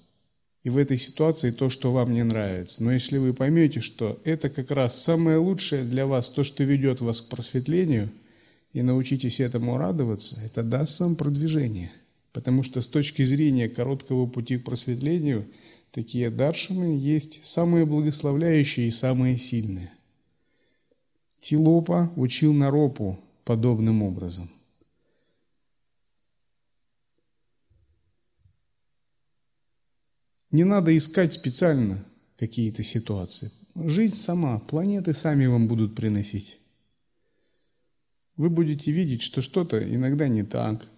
и 0.65 0.71
в 0.71 0.77
этой 0.77 0.97
ситуации 0.97 1.51
то, 1.51 1.71
что 1.71 1.93
вам 1.93 2.13
не 2.13 2.25
нравится. 2.25 2.83
Но 2.83 2.93
если 2.93 3.19
вы 3.19 3.33
поймете, 3.33 3.81
что 3.81 4.21
это 4.25 4.49
как 4.49 4.71
раз 4.71 5.01
самое 5.01 5.39
лучшее 5.39 5.85
для 5.85 6.07
вас, 6.07 6.31
то, 6.31 6.45
что 6.45 6.65
ведет 6.65 7.01
вас 7.01 7.21
к 7.21 7.29
просветлению– 7.29 8.11
и 8.73 8.83
научитесь 8.83 9.41
этому 9.41 9.79
радоваться, 9.79 10.41
это 10.45 10.63
даст 10.63 11.01
вам 11.01 11.17
продвижение. 11.17 11.91
Потому 12.33 12.63
что 12.63 12.81
с 12.81 12.89
точки 12.89 13.23
зрения 13.23 13.69
короткого 13.69 14.27
пути 14.27 14.59
к 14.59 14.65
просветлению, 14.65 15.47
такие 15.91 16.31
даршины 16.31 16.99
есть 16.99 17.45
самые 17.45 17.85
благословляющие 17.85 18.89
и 18.89 18.91
самые 18.91 19.39
сильные. 19.39 19.93
Тилопа 21.41 22.13
учил 22.17 22.53
Наропу 22.53 23.19
подобным 23.45 24.03
образом. 24.03 24.51
Не 30.51 30.65
надо 30.65 30.97
искать 30.97 31.35
специально 31.35 32.05
какие-то 32.39 32.83
ситуации. 32.83 33.53
Жизнь 33.75 34.17
сама, 34.17 34.59
планеты 34.61 35.15
сами 35.15 35.47
вам 35.47 35.69
будут 35.69 35.95
приносить 35.95 36.59
вы 38.39 38.49
будете 38.49 38.93
видеть, 38.93 39.21
что 39.23 39.43
что-то 39.43 39.79
иногда 39.79 40.29
не 40.29 40.45
так, 40.45 40.89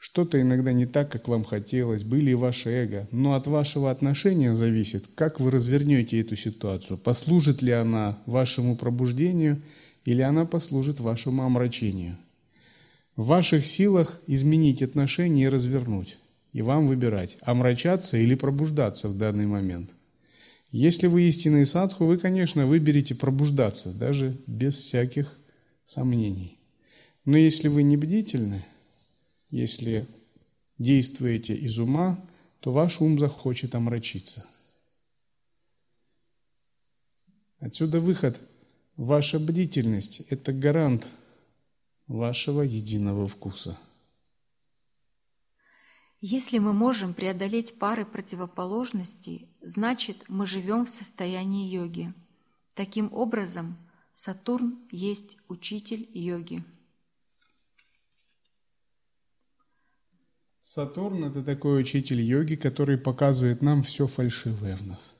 что-то 0.00 0.40
иногда 0.40 0.72
не 0.72 0.86
так, 0.86 1.12
как 1.12 1.28
вам 1.28 1.44
хотелось, 1.44 2.04
были 2.04 2.30
и 2.30 2.34
ваше 2.34 2.70
эго. 2.70 3.06
Но 3.12 3.34
от 3.34 3.46
вашего 3.46 3.90
отношения 3.90 4.56
зависит, 4.56 5.06
как 5.14 5.40
вы 5.40 5.50
развернете 5.50 6.18
эту 6.18 6.36
ситуацию. 6.36 6.96
Послужит 6.96 7.60
ли 7.60 7.72
она 7.72 8.18
вашему 8.24 8.76
пробуждению 8.76 9.60
или 10.06 10.22
она 10.22 10.46
послужит 10.46 11.00
вашему 11.00 11.42
омрачению. 11.42 12.16
В 13.14 13.26
ваших 13.26 13.66
силах 13.66 14.22
изменить 14.26 14.80
отношения 14.80 15.44
и 15.44 15.48
развернуть. 15.48 16.16
И 16.54 16.62
вам 16.62 16.86
выбирать, 16.86 17.36
омрачаться 17.42 18.16
или 18.16 18.34
пробуждаться 18.34 19.06
в 19.06 19.18
данный 19.18 19.46
момент. 19.46 19.90
Если 20.70 21.08
вы 21.08 21.28
истинный 21.28 21.66
садху, 21.66 22.06
вы, 22.06 22.16
конечно, 22.16 22.66
выберете 22.66 23.14
пробуждаться, 23.14 23.92
даже 23.92 24.38
без 24.46 24.76
всяких 24.76 25.38
сомнений. 25.84 26.58
Но 27.26 27.36
если 27.36 27.68
вы 27.68 27.82
не 27.82 27.98
бдительны, 27.98 28.64
если 29.50 30.06
действуете 30.78 31.54
из 31.54 31.78
ума, 31.78 32.18
то 32.60 32.72
ваш 32.72 33.00
ум 33.00 33.18
захочет 33.18 33.74
омрачиться. 33.74 34.46
Отсюда 37.58 38.00
выход. 38.00 38.40
Ваша 38.96 39.38
бдительность– 39.38 40.20
это 40.30 40.52
гарант 40.52 41.08
вашего 42.06 42.62
единого 42.62 43.26
вкуса. 43.26 43.78
Если 46.20 46.58
мы 46.58 46.74
можем 46.74 47.14
преодолеть 47.14 47.78
пары 47.78 48.04
противоположностей, 48.04 49.48
значит, 49.62 50.24
мы 50.28 50.44
живем 50.44 50.84
в 50.84 50.90
состоянии 50.90 51.68
йоги. 51.68 52.12
Таким 52.74 53.12
образом, 53.12 53.78
Сатурн 54.12 54.78
есть 54.90 55.38
учитель 55.48 56.10
йоги. 56.12 56.62
Сатурн– 60.72 61.24
это 61.30 61.42
такой 61.42 61.80
учитель 61.80 62.20
йоги, 62.20 62.54
который 62.54 62.96
показывает 62.96 63.60
нам 63.60 63.82
все 63.82 64.06
фальшивое 64.06 64.76
в 64.76 64.86
нас, 64.86 65.16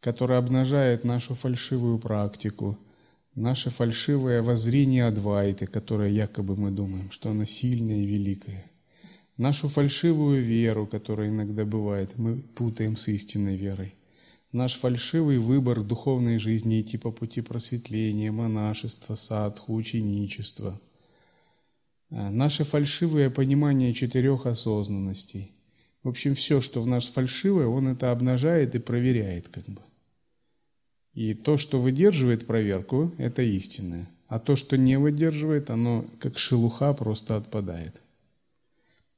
который 0.00 0.36
обнажает 0.36 1.04
нашу 1.04 1.36
фальшивую 1.36 2.00
практику, 2.00 2.76
наше 3.36 3.70
фальшивое 3.70 4.42
воззрение 4.42 5.04
Адвайты, 5.06 5.68
которое 5.68 6.10
якобы 6.10 6.56
мы 6.56 6.72
думаем, 6.72 7.12
что 7.12 7.30
оно 7.30 7.44
сильное 7.44 7.98
и 7.98 8.06
великое, 8.06 8.68
нашу 9.36 9.68
фальшивую 9.68 10.42
веру, 10.42 10.88
которая 10.88 11.28
иногда 11.28 11.64
бывает, 11.64 12.18
мы 12.18 12.38
путаем 12.40 12.96
с 12.96 13.06
истинной 13.06 13.54
верой, 13.54 13.94
наш 14.50 14.74
фальшивый 14.74 15.38
выбор 15.38 15.78
в 15.78 15.86
духовной 15.86 16.40
жизни 16.40 16.80
идти 16.80 16.98
по 16.98 17.12
пути 17.12 17.42
просветления, 17.42 18.32
монашества, 18.32 19.14
садху, 19.14 19.72
ученичества– 19.72 20.80
наше 22.10 22.64
фальшивое 22.64 23.30
понимание 23.30 23.92
четырех 23.94 24.46
осознанностей. 24.46 25.52
В 26.02 26.08
общем, 26.08 26.34
все, 26.34 26.60
что 26.60 26.82
в 26.82 26.86
нас 26.86 27.08
фальшивое, 27.08 27.66
он 27.66 27.88
это 27.88 28.10
обнажает 28.12 28.74
и 28.74 28.78
проверяет 28.78 29.48
как 29.48 29.64
бы. 29.66 29.82
И 31.14 31.34
то, 31.34 31.58
что 31.58 31.80
выдерживает 31.80 32.46
проверку, 32.46 33.12
это 33.18 33.42
истинное. 33.42 34.08
А 34.28 34.38
то, 34.38 34.56
что 34.56 34.76
не 34.76 34.98
выдерживает, 34.98 35.70
оно 35.70 36.04
как 36.20 36.38
шелуха 36.38 36.92
просто 36.94 37.36
отпадает. 37.36 38.00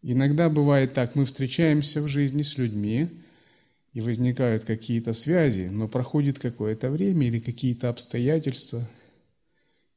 Иногда 0.03 0.48
бывает 0.48 0.94
так, 0.94 1.14
мы 1.14 1.24
встречаемся 1.24 2.00
в 2.00 2.09
жизни 2.09 2.42
с 2.42 2.57
людьми, 2.57 3.11
и 3.92 4.00
возникают 4.00 4.64
какие-то 4.64 5.12
связи, 5.12 5.68
но 5.70 5.88
проходит 5.88 6.38
какое-то 6.38 6.90
время 6.90 7.26
или 7.26 7.40
какие-то 7.40 7.88
обстоятельства, 7.88 8.88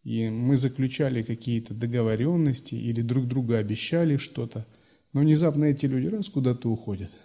и 0.04 0.30
мы 0.30 0.58
заключали 0.58 1.24
какие-то 1.24 1.74
договоренности 1.74 2.76
или 2.76 3.02
друг 3.02 3.28
друга 3.28 3.58
обещали 3.58 4.18
что-то, 4.18 4.66
но 5.14 5.22
внезапно 5.22 5.66
эти 5.66 5.86
люди 5.86 6.08
раз 6.08 6.30
куда-то 6.30 6.70
уходят. 6.70 7.16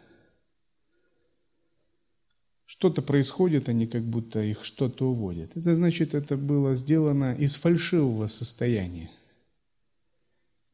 Что-то 2.67 3.03
происходит, 3.03 3.69
они 3.69 3.87
как 3.87 4.05
будто 4.05 4.43
их 4.43 4.65
что-то 4.65 5.11
уводят. 5.11 5.57
Это 5.57 5.75
значит, 5.75 6.15
это 6.15 6.37
было 6.37 6.75
сделано 6.75 7.35
из 7.35 7.57
фальшивого 7.57 8.27
состояния. 8.27 9.11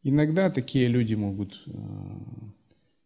Иногда 0.03 0.51
такие 0.51 0.89
люди 0.89 1.15
могут 1.15 1.63
э, 1.67 1.73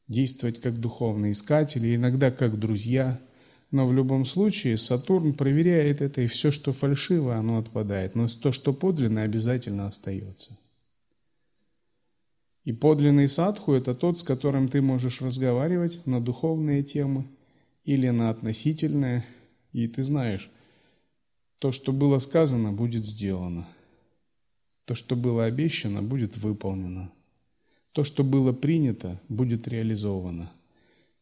действовать 0.09 0.61
как 0.61 0.81
духовные 0.81 1.33
искатели, 1.33 1.95
иногда 1.95 2.31
как 2.31 2.59
друзья– 2.59 3.21
но 3.71 3.87
в 3.87 3.93
любом 3.93 4.25
случае 4.25 4.79
Сатурн 4.79 5.35
проверяет 5.35 6.01
это, 6.01 6.23
и 6.23 6.27
все, 6.27 6.51
что 6.51 6.73
фальшиво, 6.73 7.37
оно 7.37 7.59
отпадает. 7.59 8.15
Но 8.15 8.27
то, 8.29 8.51
что 8.51 8.73
подлинно, 8.73 9.23
обязательно 9.23 9.87
остается. 9.87 10.59
И 12.65 12.73
подлинный 12.73 13.29
садху– 13.29 13.73
это 13.75 13.95
тот, 13.95 14.19
с 14.19 14.23
которым 14.23 14.69
ты 14.69 14.81
можешь 14.81 15.23
разговаривать 15.23 16.07
на 16.07 16.21
духовные 16.21 16.83
темы 16.83 17.27
или 17.85 18.09
на 18.09 18.31
относительные. 18.31 19.25
И 19.73 19.87
ты 19.87 20.03
знаешь, 20.03 20.51
то, 21.59 21.73
что 21.73 21.93
было 21.93 22.19
сказано, 22.19 22.73
будет 22.73 23.07
сделано. 23.07 23.67
То, 24.85 24.95
что 24.95 25.17
было 25.17 25.45
обещано, 25.45 26.03
будет 26.03 26.39
выполнено. 26.39 27.13
То, 27.93 28.05
что 28.05 28.25
было 28.25 28.53
принято, 28.53 29.21
будет 29.29 29.69
реализовано. 29.69 30.51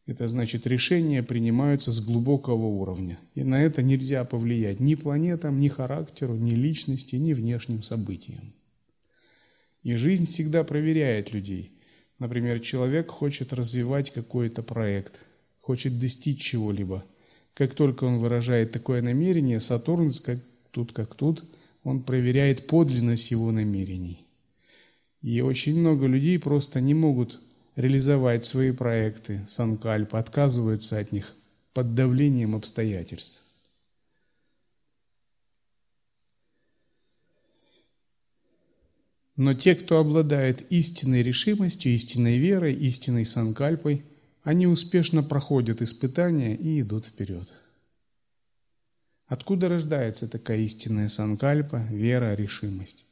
Это 0.07 0.29
значит, 0.29 0.65
решения 0.65 1.21
принимаются 1.21 1.91
с 1.91 1.99
глубокого 1.99 2.65
уровня. 2.65 3.19
И 3.35 3.43
на 3.43 3.61
это 3.61 3.83
нельзя 3.83 4.23
повлиять 4.23 4.79
ни 4.79 4.95
планетам, 4.95 5.59
ни 5.59 5.67
характеру, 5.67 6.35
ни 6.35 6.51
личности, 6.51 7.17
ни 7.17 7.33
внешним 7.33 7.83
событиям. 7.83 8.53
И 9.83 9.95
жизнь 9.95 10.25
всегда 10.25 10.63
проверяет 10.63 11.33
людей. 11.33 11.73
Например, 12.19 12.61
человек 12.61 13.11
хочет 13.11 13.51
развивать 13.51 14.11
какой-то 14.11 14.63
проект, 14.63 15.25
хочет 15.59 15.99
достичь 15.99 16.41
чего-либо. 16.41 17.03
Как 17.53 17.73
только 17.73 18.05
он 18.05 18.19
выражает 18.19 18.71
такое 18.71 19.01
намерение, 19.01 19.59
Сатурн, 19.59 20.11
как 20.23 20.39
тут 20.71 20.93
как 20.93 21.15
тут, 21.15 21.43
он 21.83 22.01
проверяет 22.01 22.67
подлинность 22.67 23.31
его 23.31 23.51
намерений. 23.51 24.25
И 25.21 25.41
очень 25.41 25.77
много 25.77 26.05
людей 26.05 26.39
просто 26.39 26.79
не 26.79 26.93
могут 26.93 27.41
реализовать 27.77 28.43
свои 28.43 28.71
проекты 28.71 29.45
Санкальпа, 29.47 30.19
отказываются 30.19 30.97
от 30.97 31.11
них 31.11 31.33
под 31.73 31.93
давлением 31.93 32.55
обстоятельств. 32.55 33.43
Но 39.35 39.53
те, 39.53 39.75
кто 39.75 39.99
обладает 39.99 40.71
истинной 40.71 41.21
решимостью, 41.21 41.93
истинной 41.93 42.39
верой, 42.39 42.73
истинной 42.73 43.25
санкальпой, 43.25 44.03
они 44.41 44.65
успешно 44.65 45.21
проходят 45.21 45.83
испытания 45.83 46.55
и 46.55 46.81
идут 46.81 47.05
вперед. 47.05 47.53
Откуда 49.27 49.69
рождается 49.69 50.27
такая 50.27 50.57
истинная 50.61 51.09
санкальпа, 51.09 51.85
вера, 51.91 52.33
решимость? 52.33 53.05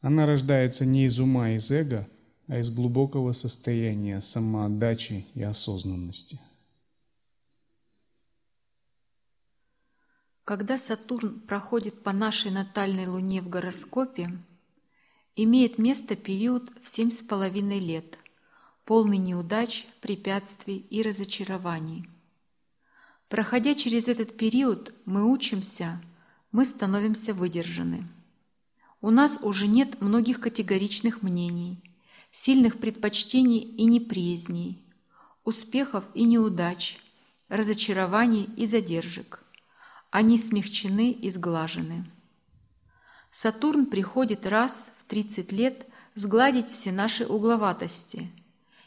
Она 0.00 0.24
рождается 0.24 0.86
не 0.86 1.04
из 1.04 1.18
ума, 1.20 1.50
из 1.50 1.70
эго, 1.70 2.08
а 2.46 2.58
из 2.58 2.70
глубокого 2.70 3.32
состояния 3.32 4.20
самоотдачи 4.20 5.26
и 5.34 5.42
осознанности. 5.42 6.38
Когда 10.44 10.76
Сатурн 10.76 11.40
проходит 11.40 12.02
по 12.02 12.12
нашей 12.12 12.50
натальной 12.50 13.06
Луне 13.06 13.40
в 13.40 13.48
гороскопе, 13.48 14.30
имеет 15.36 15.78
место 15.78 16.16
период 16.16 16.70
в 16.82 16.88
семь 16.88 17.10
с 17.10 17.22
половиной 17.22 17.80
лет, 17.80 18.18
полный 18.84 19.16
неудач, 19.16 19.86
препятствий 20.02 20.76
и 20.90 21.02
разочарований. 21.02 22.06
Проходя 23.28 23.74
через 23.74 24.06
этот 24.06 24.36
период, 24.36 24.94
мы 25.06 25.24
учимся, 25.24 26.02
мы 26.52 26.66
становимся 26.66 27.32
выдержаны. 27.32 28.06
У 29.00 29.10
нас 29.10 29.38
уже 29.42 29.66
нет 29.66 30.00
многих 30.02 30.40
категоричных 30.40 31.22
мнений, 31.22 31.82
сильных 32.34 32.80
предпочтений 32.80 33.60
и 33.60 33.84
неприязней, 33.84 34.84
успехов 35.44 36.02
и 36.14 36.24
неудач, 36.24 36.98
разочарований 37.48 38.50
и 38.56 38.66
задержек. 38.66 39.44
Они 40.10 40.36
смягчены 40.36 41.12
и 41.12 41.30
сглажены. 41.30 42.04
Сатурн 43.30 43.86
приходит 43.86 44.48
раз 44.48 44.84
в 44.98 45.04
30 45.04 45.52
лет 45.52 45.86
сгладить 46.16 46.68
все 46.68 46.90
наши 46.90 47.24
угловатости. 47.24 48.32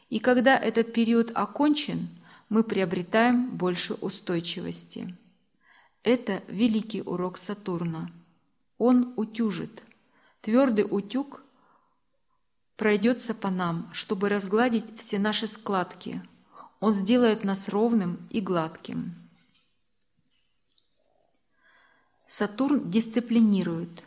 И 0.10 0.20
когда 0.20 0.58
этот 0.58 0.92
период 0.92 1.32
окончен, 1.34 2.10
мы 2.50 2.64
приобретаем 2.64 3.52
больше 3.52 3.94
устойчивости. 3.94 5.16
Это 6.04 6.44
великий 6.50 7.02
урок 7.02 7.38
Сатурна. 7.38 8.12
Он 8.78 9.14
утюжит. 9.16 9.86
Твердый 10.42 10.86
утюг 10.90 11.44
пройдется 12.78 13.34
по 13.34 13.50
нам, 13.50 13.90
чтобы 13.92 14.30
разгладить 14.30 14.86
все 14.98 15.20
наши 15.20 15.48
складки. 15.48 16.22
Он 16.80 16.94
сделает 16.94 17.44
нас 17.44 17.68
ровным 17.68 18.20
и 18.30 18.40
гладким. 18.40 19.16
Сатурн 22.28 22.90
дисциплинирует. 22.90 24.04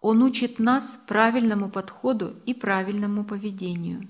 Он 0.00 0.22
учит 0.22 0.58
нас 0.58 0.98
правильному 1.06 1.70
подходу 1.70 2.34
и 2.44 2.54
правильному 2.54 3.24
поведению. 3.24 4.08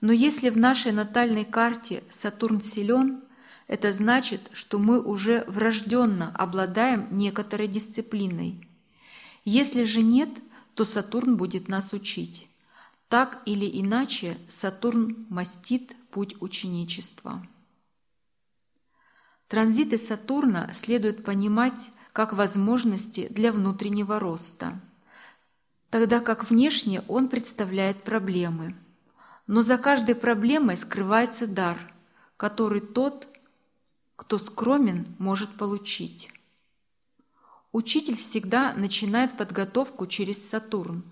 Но 0.00 0.12
если 0.12 0.50
в 0.50 0.56
нашей 0.56 0.92
натальной 0.92 1.44
карте 1.44 2.04
Сатурн 2.10 2.60
силен, 2.60 3.22
это 3.66 3.92
значит, 3.92 4.50
что 4.52 4.78
мы 4.78 5.02
уже 5.02 5.44
врожденно 5.48 6.32
обладаем 6.36 7.08
некоторой 7.10 7.66
дисциплиной. 7.66 8.68
Если 9.44 9.84
же 9.84 10.02
нет, 10.02 10.28
то 10.74 10.84
Сатурн 10.84 11.36
будет 11.36 11.68
нас 11.68 11.92
учить. 11.92 12.48
Так 13.08 13.42
или 13.46 13.66
иначе 13.80 14.36
Сатурн 14.48 15.26
мастит 15.30 15.94
путь 16.10 16.36
ученичества. 16.40 17.46
Транзиты 19.48 19.96
Сатурна 19.96 20.72
следует 20.72 21.24
понимать 21.24 21.90
как 22.12 22.32
возможности 22.32 23.28
для 23.30 23.52
внутреннего 23.52 24.18
роста, 24.18 24.80
тогда 25.90 26.20
как 26.20 26.50
внешне 26.50 27.02
он 27.06 27.28
представляет 27.28 28.02
проблемы. 28.02 28.74
Но 29.46 29.62
за 29.62 29.78
каждой 29.78 30.16
проблемой 30.16 30.76
скрывается 30.76 31.46
дар, 31.46 31.78
который 32.36 32.80
тот, 32.80 33.28
кто 34.16 34.38
скромен, 34.40 35.06
может 35.18 35.56
получить. 35.56 36.32
Учитель 37.70 38.16
всегда 38.16 38.72
начинает 38.72 39.36
подготовку 39.36 40.08
через 40.08 40.48
Сатурн, 40.48 41.04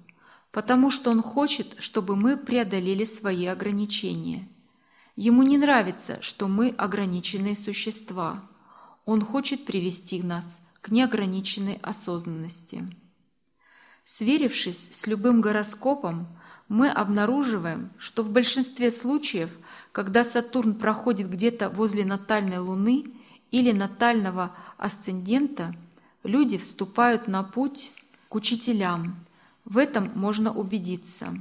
потому 0.54 0.88
что 0.88 1.10
он 1.10 1.20
хочет, 1.20 1.74
чтобы 1.80 2.14
мы 2.14 2.36
преодолели 2.36 3.04
свои 3.04 3.44
ограничения. 3.46 4.48
Ему 5.16 5.42
не 5.42 5.58
нравится, 5.58 6.22
что 6.22 6.46
мы 6.46 6.68
ограниченные 6.68 7.56
существа. 7.56 8.40
Он 9.04 9.20
хочет 9.20 9.64
привести 9.64 10.22
нас 10.22 10.60
к 10.80 10.92
неограниченной 10.92 11.80
осознанности. 11.82 12.84
Сверившись 14.04 14.90
с 14.92 15.08
любым 15.08 15.40
гороскопом, 15.40 16.28
мы 16.68 16.88
обнаруживаем, 16.88 17.90
что 17.98 18.22
в 18.22 18.30
большинстве 18.30 18.92
случаев, 18.92 19.50
когда 19.90 20.22
Сатурн 20.22 20.76
проходит 20.76 21.30
где-то 21.30 21.68
возле 21.68 22.04
натальной 22.04 22.58
Луны 22.58 23.06
или 23.50 23.72
натального 23.72 24.54
асцендента, 24.76 25.74
люди 26.22 26.58
вступают 26.58 27.26
на 27.26 27.42
путь 27.42 27.90
к 28.28 28.36
учителям. 28.36 29.23
В 29.64 29.78
этом 29.78 30.10
можно 30.14 30.52
убедиться. 30.52 31.34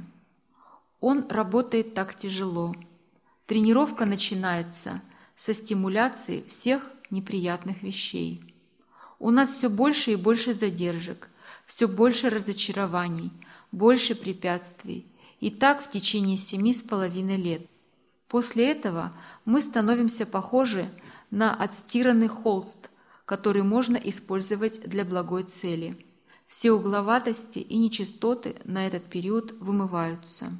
Он 1.00 1.28
работает 1.28 1.92
так 1.94 2.14
тяжело. 2.16 2.74
Тренировка 3.46 4.06
начинается 4.06 5.02
со 5.36 5.52
стимуляции 5.52 6.42
всех 6.48 6.90
неприятных 7.10 7.82
вещей. 7.82 8.42
У 9.18 9.30
нас 9.30 9.50
все 9.50 9.68
больше 9.68 10.12
и 10.12 10.16
больше 10.16 10.54
задержек, 10.54 11.28
все 11.66 11.86
больше 11.86 12.30
разочарований, 12.30 13.30
больше 13.72 14.14
препятствий. 14.14 15.06
И 15.40 15.50
так 15.50 15.84
в 15.84 15.90
течение 15.90 16.38
семи 16.38 16.72
с 16.72 16.80
половиной 16.80 17.36
лет. 17.36 17.66
После 18.28 18.70
этого 18.70 19.12
мы 19.44 19.60
становимся 19.60 20.24
похожи 20.24 20.90
на 21.30 21.54
отстиранный 21.54 22.28
холст, 22.28 22.90
который 23.26 23.62
можно 23.62 23.96
использовать 23.96 24.80
для 24.88 25.04
благой 25.04 25.44
цели. 25.44 26.03
Все 26.56 26.70
угловатости 26.70 27.58
и 27.58 27.76
нечистоты 27.76 28.54
на 28.62 28.86
этот 28.86 29.02
период 29.06 29.50
вымываются. 29.58 30.52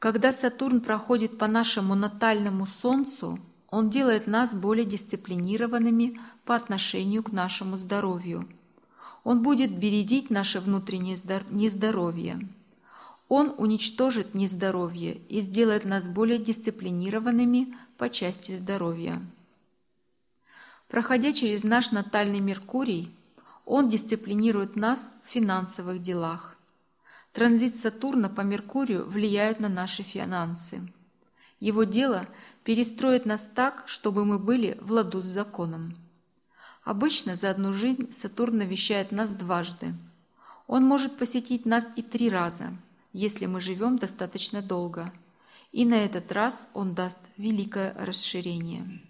Когда 0.00 0.32
Сатурн 0.32 0.80
проходит 0.80 1.38
по 1.38 1.46
нашему 1.46 1.94
натальному 1.94 2.66
Солнцу– 2.66 3.38
он 3.72 3.88
делает 3.88 4.26
нас 4.26 4.54
более 4.54 4.84
дисциплинированными 4.84 6.20
по 6.44 6.54
отношению 6.54 7.22
к 7.22 7.32
нашему 7.32 7.78
здоровью. 7.78 8.46
Он 9.24 9.42
будет 9.42 9.78
бередить 9.78 10.28
наше 10.28 10.60
внутреннее 10.60 11.16
нездоровье. 11.50 12.38
Он 13.28 13.54
уничтожит 13.56 14.34
нездоровье 14.34 15.14
и 15.30 15.40
сделает 15.40 15.86
нас 15.86 16.06
более 16.06 16.38
дисциплинированными 16.38 17.74
по 17.96 18.10
части 18.10 18.56
здоровья. 18.58 19.22
Проходя 20.92 21.32
через 21.32 21.64
наш 21.64 21.90
натальный 21.90 22.40
Меркурий, 22.40 23.10
он 23.64 23.88
дисциплинирует 23.88 24.76
нас 24.76 25.10
в 25.24 25.30
финансовых 25.30 26.02
делах. 26.02 26.54
Транзит 27.32 27.76
Сатурна 27.76 28.28
по 28.28 28.42
Меркурию 28.42 29.08
влияет 29.08 29.58
на 29.58 29.70
наши 29.70 30.02
финансы. 30.02 30.82
Его 31.60 31.84
дело 31.84 32.26
перестроить 32.62 33.24
нас 33.24 33.48
так, 33.54 33.84
чтобы 33.86 34.26
мы 34.26 34.38
были 34.38 34.76
в 34.82 34.92
ладу 34.92 35.22
с 35.22 35.28
законом. 35.28 35.96
Обычно 36.84 37.36
за 37.36 37.48
одну 37.48 37.72
жизнь 37.72 38.12
Сатурн 38.12 38.58
навещает 38.58 39.12
нас 39.12 39.30
дважды. 39.30 39.94
Он 40.66 40.84
может 40.84 41.16
посетить 41.16 41.64
нас 41.64 41.90
и 41.96 42.02
три 42.02 42.28
раза, 42.28 42.68
если 43.14 43.46
мы 43.46 43.62
живем 43.62 43.96
достаточно 43.96 44.60
долго. 44.60 45.10
И 45.70 45.86
на 45.86 45.94
этот 45.94 46.30
раз 46.32 46.68
он 46.74 46.92
даст 46.92 47.20
великое 47.38 47.94
расширение. 47.98 49.00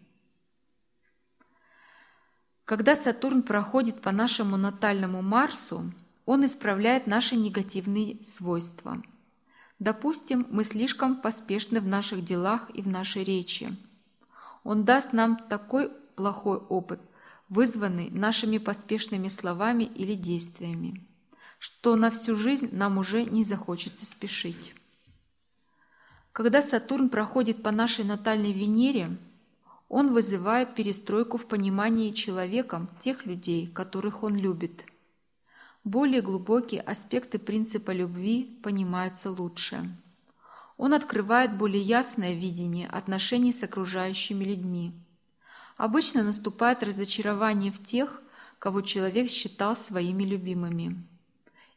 Когда 2.73 2.97
Сатурн 2.97 3.43
проходит 3.43 4.01
по 4.01 4.13
нашему 4.13 4.57
натальному 4.57 5.21
Марсу, 5.21 5.93
он 6.25 6.47
исправляет 6.47 7.07
наши 7.07 7.37
негативные 7.37 8.25
свойства– 8.25 9.03
Допустим, 9.79 10.47
мы 10.49 10.65
слишком 10.65 11.21
поспешны 11.21 11.81
в 11.81 11.87
наших 11.87 12.25
делах 12.25 12.71
и 12.73 12.83
в 12.83 12.89
нашей 12.89 13.25
речи. 13.25 13.77
Он 14.63 14.85
даст 14.85 15.13
нам 15.13 15.37
такой 15.37 15.91
плохой 16.15 16.59
опыт, 16.59 17.01
вызванный 17.49 18.09
нашими 18.11 18.59
поспешными 18.59 19.27
словами 19.27 19.83
или 19.83 20.15
действиями, 20.15 21.05
что 21.59 21.97
на 21.97 22.13
всю 22.13 22.37
жизнь 22.37 22.69
нам 22.71 22.97
уже 22.97 23.25
не 23.25 23.43
захочется 23.43 24.07
спешить. 24.07 24.75
Когда 26.31 26.63
Сатурн 26.63 27.09
проходит 27.09 27.65
по 27.65 27.73
нашей 27.73 28.05
натальной 28.05 28.53
Венере, 28.53 29.19
он 29.93 30.15
вызывает 30.15 30.75
перестройку 30.75 31.37
в 31.37 31.45
понимании 31.45 32.13
человеком 32.13 32.89
тех 32.99 33.27
людей, 33.27 33.67
которых 33.67 34.23
он 34.23 34.35
любит. 34.35 34.87
более 35.85 36.23
глубокие 36.23 36.81
аспекты 36.81 37.39
принципа 37.39 37.91
любви 37.91 38.59
понимаются 38.63 39.31
лучше. 39.31 39.85
Он 40.79 40.95
открывает 40.95 41.59
более 41.59 41.83
ясное 41.83 42.33
видение 42.33 42.89
отношений 42.89 43.53
с 43.53 43.63
окружающими 43.63 44.45
людьми. 44.45 44.95
Обычно 45.77 46.23
наступает 46.23 46.83
разочарование 46.83 47.71
в 47.71 47.85
тех, 47.85 48.23
кого 48.59 48.81
человек 48.81 49.29
считал 49.29 49.77
своими 49.77 50.25
любимыми. 50.25 51.07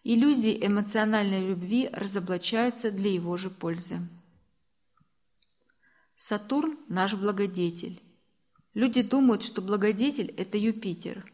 Иллюзии 0.05 0.65
эмоциональной 0.65 1.45
любви 1.45 1.89
разоблачаются 1.91 2.91
для 2.91 3.11
его 3.11 3.35
же 3.35 3.49
пользы. 3.49 3.99
Сатурн– 6.15 6.77
наш 6.87 7.13
благодетель. 7.13 8.04
Люди 8.75 9.01
думают, 9.01 9.41
что 9.41 9.61
благодетель– 9.61 10.33
это 10.37 10.57
Юпитер. 10.57 11.25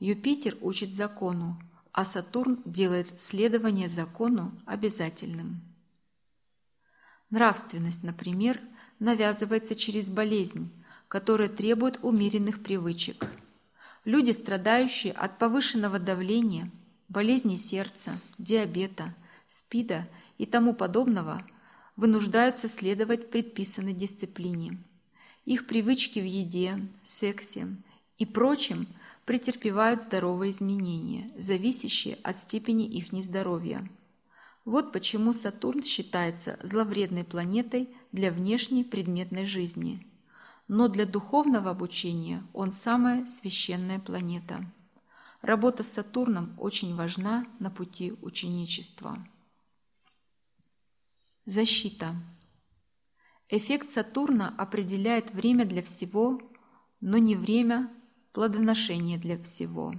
Юпитер 0.00 0.56
учит 0.60 0.92
закону, 0.92 1.56
а 1.92 2.04
Сатурн 2.04 2.60
делает 2.64 3.20
следование 3.20 3.88
закону 3.88 4.52
обязательным. 4.66 5.62
Нравственность, 7.30 8.02
например, 8.02 8.60
навязывается 8.98 9.76
через 9.76 10.10
болезнь, 10.10 10.72
которая 11.06 11.48
требует 11.48 12.00
умеренных 12.02 12.60
привычек. 12.60 13.24
Люди, 14.04 14.32
страдающие 14.32 15.12
от 15.12 15.38
повышенного 15.38 16.00
давления, 16.00 16.72
болезни 17.08 17.54
сердца, 17.54 18.18
диабета, 18.36 19.14
СПИДа 19.46 20.08
и 20.38 20.44
тому 20.44 20.74
подобного, 20.74 21.40
вынуждаются 21.94 22.66
следовать 22.66 23.30
предписанной 23.30 23.92
дисциплине. 23.92 24.76
Их 25.44 25.66
привычки 25.66 26.18
в 26.18 26.24
еде, 26.24 26.88
сексе 27.04 27.68
и 28.18 28.26
прочем– 28.26 28.86
претерпевают 29.24 30.02
здоровые 30.02 30.50
изменения, 30.50 31.30
зависящие 31.36 32.18
от 32.22 32.36
степени 32.36 32.86
их 32.86 33.12
нездоровья. 33.12 33.88
Вот 34.64 34.92
почему 34.92 35.32
Сатурн 35.32 35.82
считается 35.82 36.58
зловредной 36.62 37.24
планетой 37.24 37.88
для 38.12 38.30
внешней 38.30 38.84
предметной 38.84 39.44
жизни. 39.44 40.06
Но 40.68 40.88
для 40.88 41.04
духовного 41.04 41.70
обучения 41.70 42.42
он 42.54 42.72
самая 42.72 43.26
священная 43.26 43.98
планета. 43.98 44.64
Работа 45.42 45.82
с 45.82 45.92
Сатурном 45.92 46.54
очень 46.58 46.94
важна 46.94 47.46
на 47.58 47.70
пути 47.70 48.14
ученичества. 48.22 49.18
Защита. 51.44 52.14
Эффект 53.50 53.90
Сатурна 53.90 54.54
определяет 54.56 55.32
время 55.32 55.66
для 55.66 55.82
всего, 55.82 56.40
но 57.00 57.18
не 57.18 57.36
время 57.36 57.92
плодоношение 58.32 59.18
для 59.18 59.38
всего. 59.38 59.94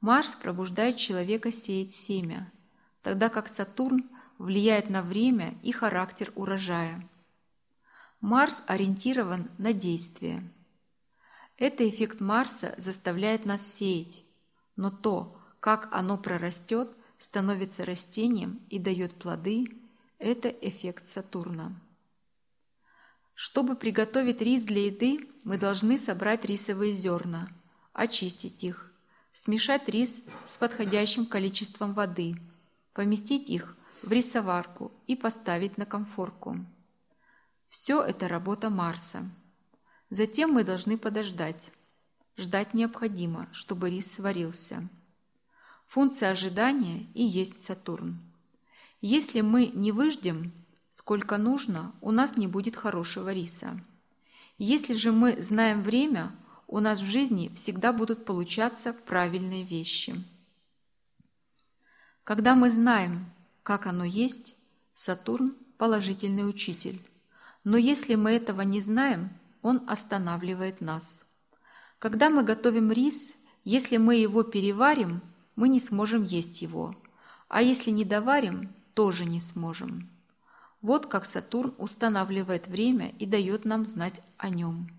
Марс 0.00 0.34
пробуждает 0.34 0.96
человека 0.96 1.50
сеять 1.50 1.92
семя, 1.92 2.52
тогда 3.02 3.30
как 3.30 3.48
Сатурн 3.48 4.10
влияет 4.36 4.90
на 4.90 5.02
время 5.02 5.54
и 5.62 5.72
характер 5.72 6.30
урожая. 6.34 7.08
Марс 8.20 8.62
ориентирован 8.66 9.50
на 9.56 9.72
действие. 9.72 10.42
Это 11.56 11.88
эффект 11.88 12.20
Марса 12.20 12.74
заставляет 12.76 13.46
нас 13.46 13.66
сеять, 13.66 14.24
но 14.76 14.90
то, 14.90 15.40
как 15.58 15.88
оно 15.90 16.18
прорастет, 16.18 16.90
становится 17.18 17.86
растением 17.86 18.60
и 18.68 18.78
дает 18.78 19.14
плоды– 19.14 19.64
это 20.18 20.48
эффект 20.48 21.08
Сатурна. 21.08 21.72
Чтобы 23.34 23.74
приготовить 23.74 24.40
рис 24.40 24.64
для 24.64 24.86
еды, 24.86 25.28
мы 25.42 25.58
должны 25.58 25.98
собрать 25.98 26.44
рисовые 26.44 26.92
зерна, 26.92 27.48
очистить 27.92 28.62
их, 28.62 28.92
смешать 29.32 29.88
рис 29.88 30.22
с 30.46 30.56
подходящим 30.56 31.26
количеством 31.26 31.94
воды, 31.94 32.36
поместить 32.92 33.50
их 33.50 33.76
в 34.02 34.12
рисоварку 34.12 34.92
и 35.08 35.16
поставить 35.16 35.76
на 35.78 35.84
конфорку. 35.84 36.64
Все 37.68 38.00
это 38.02 38.28
работа 38.28 38.70
Марса. 38.70 39.28
Затем 40.10 40.52
мы 40.52 40.62
должны 40.62 40.96
подождать. 40.96 41.72
Ждать 42.36 42.72
необходимо, 42.72 43.48
чтобы 43.52 43.90
рис 43.90 44.12
сварился. 44.12 44.88
Функция 45.88 46.30
ожидания 46.30 47.08
и 47.14 47.24
есть 47.24 47.64
Сатурн. 47.64 48.20
Если 49.00 49.40
мы 49.40 49.66
не 49.66 49.92
выждем, 49.92 50.52
сколько 50.94 51.38
нужно, 51.38 51.92
у 52.00 52.12
нас 52.12 52.36
не 52.36 52.46
будет 52.46 52.76
хорошего 52.76 53.32
риса. 53.32 53.80
Если 54.58 54.94
же 54.94 55.10
мы 55.10 55.42
знаем 55.42 55.82
время, 55.82 56.30
у 56.68 56.78
нас 56.78 57.00
в 57.00 57.04
жизни 57.04 57.50
всегда 57.56 57.92
будут 57.92 58.24
получаться 58.24 58.92
правильные 58.92 59.64
вещи. 59.64 60.14
Когда 62.22 62.54
мы 62.54 62.70
знаем, 62.70 63.26
как 63.64 63.88
оно 63.88 64.04
есть, 64.04 64.54
Сатурн– 64.94 65.56
положительный 65.78 66.48
учитель. 66.48 67.02
Но 67.64 67.76
если 67.76 68.14
мы 68.14 68.30
этого 68.30 68.60
не 68.60 68.80
знаем, 68.80 69.30
он 69.62 69.82
останавливает 69.88 70.80
нас. 70.80 71.24
Когда 71.98 72.30
мы 72.30 72.44
готовим 72.44 72.92
рис, 72.92 73.34
если 73.64 73.96
мы 73.96 74.14
его 74.14 74.44
переварим, 74.44 75.22
мы 75.56 75.68
не 75.68 75.80
сможем 75.80 76.22
есть 76.22 76.62
его, 76.62 76.94
а 77.48 77.62
если 77.62 77.90
не 77.90 78.04
доварим, 78.04 78.72
тоже 78.94 79.24
не 79.24 79.40
сможем. 79.40 80.13
Вот 80.84 81.06
как 81.06 81.24
Сатурн 81.24 81.74
устанавливает 81.78 82.66
время 82.68 83.14
и 83.18 83.24
дает 83.24 83.64
нам 83.64 83.86
знать 83.86 84.20
о 84.36 84.50
нем. 84.50 84.90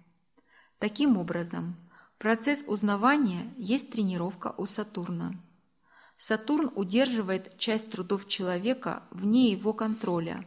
Таким 0.79 1.15
образом, 1.15 1.75
процесс 2.17 2.63
узнавания 2.65 3.53
есть 3.55 3.91
тренировка 3.91 4.55
у 4.57 4.65
Сатурна. 4.65 5.35
Сатурн 6.17 6.71
удерживает 6.73 7.59
часть 7.59 7.91
трудов 7.91 8.27
человека 8.27 9.03
вне 9.11 9.51
его 9.51 9.73
контроля, 9.73 10.43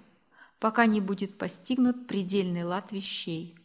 пока 0.59 0.87
не 0.87 1.01
будет 1.01 1.39
постигнут 1.39 2.09
предельный 2.09 2.65
лад 2.65 2.91
вещей. 2.91 3.57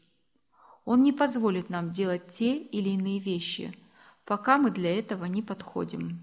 Он 0.86 1.01
не 1.01 1.11
позволит 1.11 1.71
нам 1.71 1.89
делать 1.91 2.28
те 2.28 2.55
или 2.55 2.89
иные 2.89 3.17
вещи, 3.17 3.76
пока 4.26 4.59
мы 4.59 4.69
для 4.69 4.95
этого 4.95 5.26
не 5.26 5.41
подходим. 5.41 6.21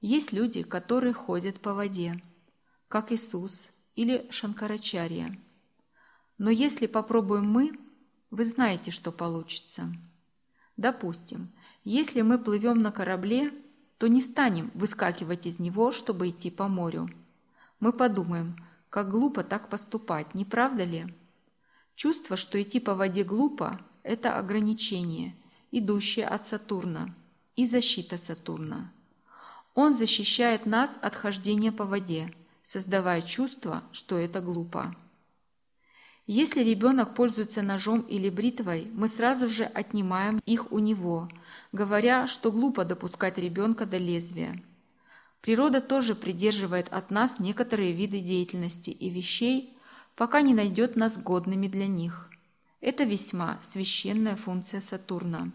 Есть 0.00 0.32
люди, 0.32 0.62
которые 0.62 1.12
ходят 1.12 1.58
по 1.58 1.74
воде, 1.74 2.22
как 2.86 3.10
Иисус– 3.10 3.70
или 3.96 4.26
Шанкарачарья. 4.30 5.36
Но 6.38 6.50
если 6.50 6.86
попробуем 6.86 7.50
мы, 7.50 7.72
вы 8.30 8.44
знаете, 8.44 8.90
что 8.90 9.10
получится. 9.10 9.90
Допустим, 10.76 11.50
если 11.82 12.20
мы 12.20 12.38
плывем 12.38 12.82
на 12.82 12.92
корабле, 12.92 13.50
то 13.96 14.06
не 14.06 14.20
станем 14.20 14.70
выскакивать 14.74 15.46
из 15.46 15.58
него, 15.58 15.90
чтобы 15.90 16.28
идти 16.28 16.50
по 16.50 16.68
морю. 16.68 17.08
Мы 17.80 17.92
подумаем, 17.92 18.56
как 18.90 19.10
глупо 19.10 19.42
так 19.42 19.70
поступать, 19.70 20.34
не 20.34 20.44
правда 20.44 20.84
ли? 20.84 21.06
Чувство, 21.94 22.36
что 22.36 22.60
идти 22.60 22.78
по 22.78 22.94
воде 22.94 23.24
глупо– 23.24 23.80
это 24.02 24.38
ограничение, 24.38 25.34
идущее 25.70 26.26
от 26.26 26.46
Сатурна 26.46 27.14
и 27.54 27.64
защита 27.64 28.18
Сатурна. 28.18 28.92
Он 29.74 29.94
защищает 29.94 30.66
нас 30.66 30.98
от 31.00 31.14
хождения 31.14 31.72
по 31.72 31.86
воде– 31.86 32.34
создавая 32.66 33.22
чувство, 33.22 33.84
что 33.92 34.18
это 34.18 34.40
глупо. 34.40 34.96
Если 36.26 36.64
ребенок 36.64 37.14
пользуется 37.14 37.62
ножом 37.62 38.00
или 38.00 38.28
бритвой, 38.28 38.90
мы 38.92 39.08
сразу 39.08 39.46
же 39.46 39.62
отнимаем 39.62 40.42
их 40.44 40.72
у 40.72 40.80
него, 40.80 41.28
говоря, 41.70 42.26
что 42.26 42.50
глупо 42.50 42.84
допускать 42.84 43.38
ребенка 43.38 43.86
до 43.86 43.98
лезвия. 43.98 44.60
Природа 45.42 45.80
тоже 45.80 46.16
придерживает 46.16 46.88
от 46.92 47.12
нас 47.12 47.38
некоторые 47.38 47.92
виды 47.92 48.18
деятельности 48.18 48.90
и 48.90 49.10
вещей, 49.10 49.78
пока 50.16 50.40
не 50.40 50.52
найдет 50.52 50.96
нас 50.96 51.16
годными 51.16 51.68
для 51.68 51.86
них. 51.86 52.28
Это 52.80 53.04
весьма 53.04 53.60
священная 53.62 54.34
функция 54.34 54.80
Сатурна. 54.80 55.52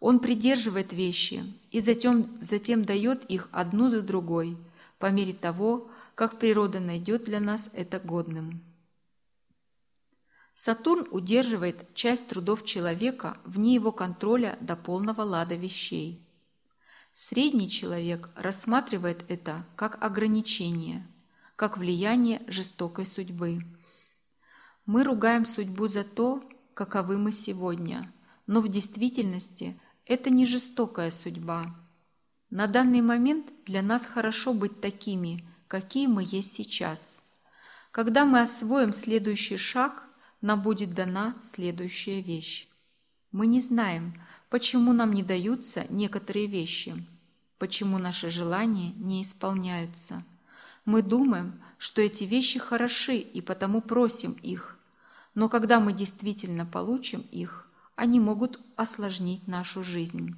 Он 0.00 0.18
придерживает 0.18 0.92
вещи 0.92 1.44
и 1.70 1.80
затем, 1.80 2.28
затем 2.42 2.84
дает 2.84 3.24
их 3.24 3.48
одну 3.52 3.88
за 3.88 4.02
другой, 4.02 4.58
по 4.98 5.06
мере 5.10 5.32
того, 5.32 5.90
как 6.20 6.38
природа 6.38 6.80
найдет 6.80 7.24
для 7.24 7.40
нас 7.40 7.70
это 7.72 7.98
годным. 7.98 8.62
Сатурн 10.54 11.08
удерживает 11.10 11.94
часть 11.94 12.28
трудов 12.28 12.66
человека 12.66 13.38
вне 13.46 13.72
его 13.72 13.90
контроля 13.90 14.58
до 14.60 14.76
полного 14.76 15.22
лада 15.22 15.54
вещей. 15.54 16.22
Средний 17.14 17.70
человек 17.70 18.28
рассматривает 18.36 19.24
это 19.30 19.64
как 19.76 19.96
ограничение, 20.04 21.06
как 21.56 21.78
влияние 21.78 22.42
жестокой 22.48 23.06
судьбы. 23.06 23.60
Мы 24.84 25.04
ругаем 25.04 25.46
судьбу 25.46 25.86
за 25.86 26.04
то, 26.04 26.46
каковы 26.74 27.16
мы 27.16 27.32
сегодня, 27.32 28.12
но 28.46 28.60
в 28.60 28.68
действительности 28.68 29.80
это 30.04 30.28
не 30.28 30.44
жестокая 30.44 31.12
судьба. 31.12 31.74
На 32.50 32.66
данный 32.66 33.00
момент 33.00 33.46
для 33.64 33.80
нас 33.80 34.04
хорошо 34.04 34.52
быть 34.52 34.82
такими, 34.82 35.49
какие 35.70 36.08
мы 36.08 36.24
есть 36.24 36.52
сейчас. 36.52 37.16
Когда 37.92 38.24
мы 38.24 38.40
освоим 38.40 38.92
следующий 38.92 39.56
шаг, 39.56 40.02
нам 40.40 40.62
будет 40.62 40.94
дана 40.94 41.36
следующая 41.44 42.20
вещь. 42.20 42.68
Мы 43.30 43.46
не 43.46 43.60
знаем, 43.60 44.20
почему 44.48 44.92
нам 44.92 45.12
не 45.12 45.22
даются 45.22 45.86
некоторые 45.88 46.46
вещи. 46.46 47.06
почему 47.58 47.98
наши 47.98 48.30
желания 48.30 48.92
не 48.96 49.22
исполняются. 49.22 50.24
Мы 50.86 51.02
думаем, 51.02 51.60
что 51.76 52.00
эти 52.00 52.24
вещи 52.24 52.58
хороши 52.58 53.18
и 53.18 53.42
потому 53.42 53.82
просим 53.82 54.32
их, 54.42 54.78
но 55.34 55.50
когда 55.50 55.78
мы 55.78 55.92
действительно 55.92 56.64
получим 56.64 57.20
их, 57.30 57.68
они 57.96 58.18
могут 58.18 58.58
осложнить 58.76 59.46
нашу 59.46 59.84
жизнь. 59.84 60.34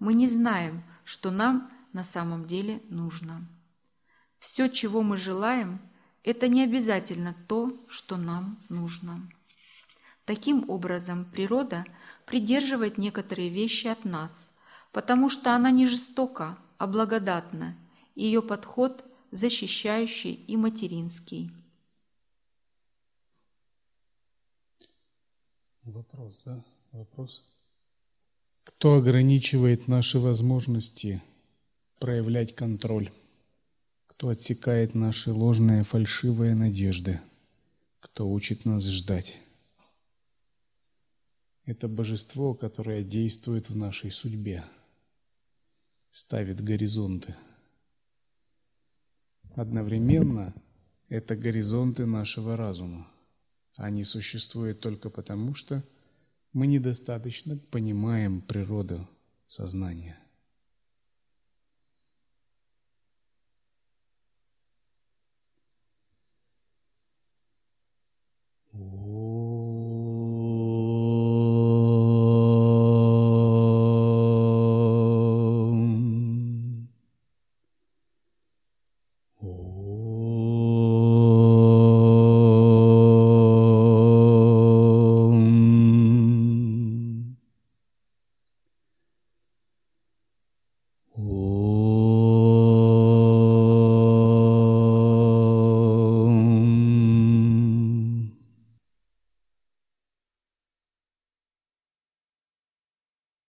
Мы 0.00 0.14
не 0.14 0.26
знаем, 0.26 0.82
что 1.04 1.30
нам 1.30 1.70
на 1.92 2.02
самом 2.02 2.46
деле 2.46 2.82
нужно. 2.88 3.46
Все, 4.38 4.68
чего 4.68 5.02
мы 5.02 5.16
желаем, 5.16 5.80
это 6.22 6.48
не 6.48 6.62
обязательно 6.62 7.34
то, 7.46 7.72
что 7.88 8.16
нам 8.16 8.58
нужно. 8.68 9.28
Таким 10.24 10.68
образом, 10.68 11.24
природа 11.24 11.84
придерживает 12.26 12.98
некоторые 12.98 13.48
вещи 13.48 13.86
от 13.86 14.04
нас, 14.04 14.50
потому 14.92 15.30
что 15.30 15.54
она 15.54 15.70
не 15.70 15.86
жестока, 15.86 16.58
а 16.76 16.86
благодатна, 16.86 17.76
и 18.14 18.24
ее 18.24 18.42
подход 18.42 19.04
защищающий 19.30 20.34
и 20.34 20.56
материнский. 20.56 21.50
Вопрос, 25.82 26.38
да? 26.44 26.62
Вопрос. 26.92 27.44
Кто 28.64 28.96
ограничивает 28.96 29.88
наши 29.88 30.18
возможности 30.18 31.22
проявлять 31.98 32.54
контроль? 32.54 33.10
Кто 34.18 34.30
отсекает 34.30 34.96
наши 34.96 35.30
ложные, 35.30 35.84
фальшивые 35.84 36.56
надежды? 36.56 37.20
Кто 38.00 38.28
учит 38.28 38.64
нас 38.64 38.84
ждать? 38.84 39.38
Это 41.66 41.86
божество, 41.86 42.52
которое 42.52 43.04
действует 43.04 43.70
в 43.70 43.76
нашей 43.76 44.10
судьбе, 44.10 44.64
ставит 46.10 46.60
горизонты. 46.60 47.36
Одновременно 49.54 50.52
это 51.08 51.36
горизонты 51.36 52.04
нашего 52.04 52.56
разума. 52.56 53.06
Они 53.76 54.02
существуют 54.02 54.80
только 54.80 55.10
потому, 55.10 55.54
что 55.54 55.84
мы 56.52 56.66
недостаточно 56.66 57.56
понимаем 57.70 58.40
природу 58.40 59.08
сознания. 59.46 60.18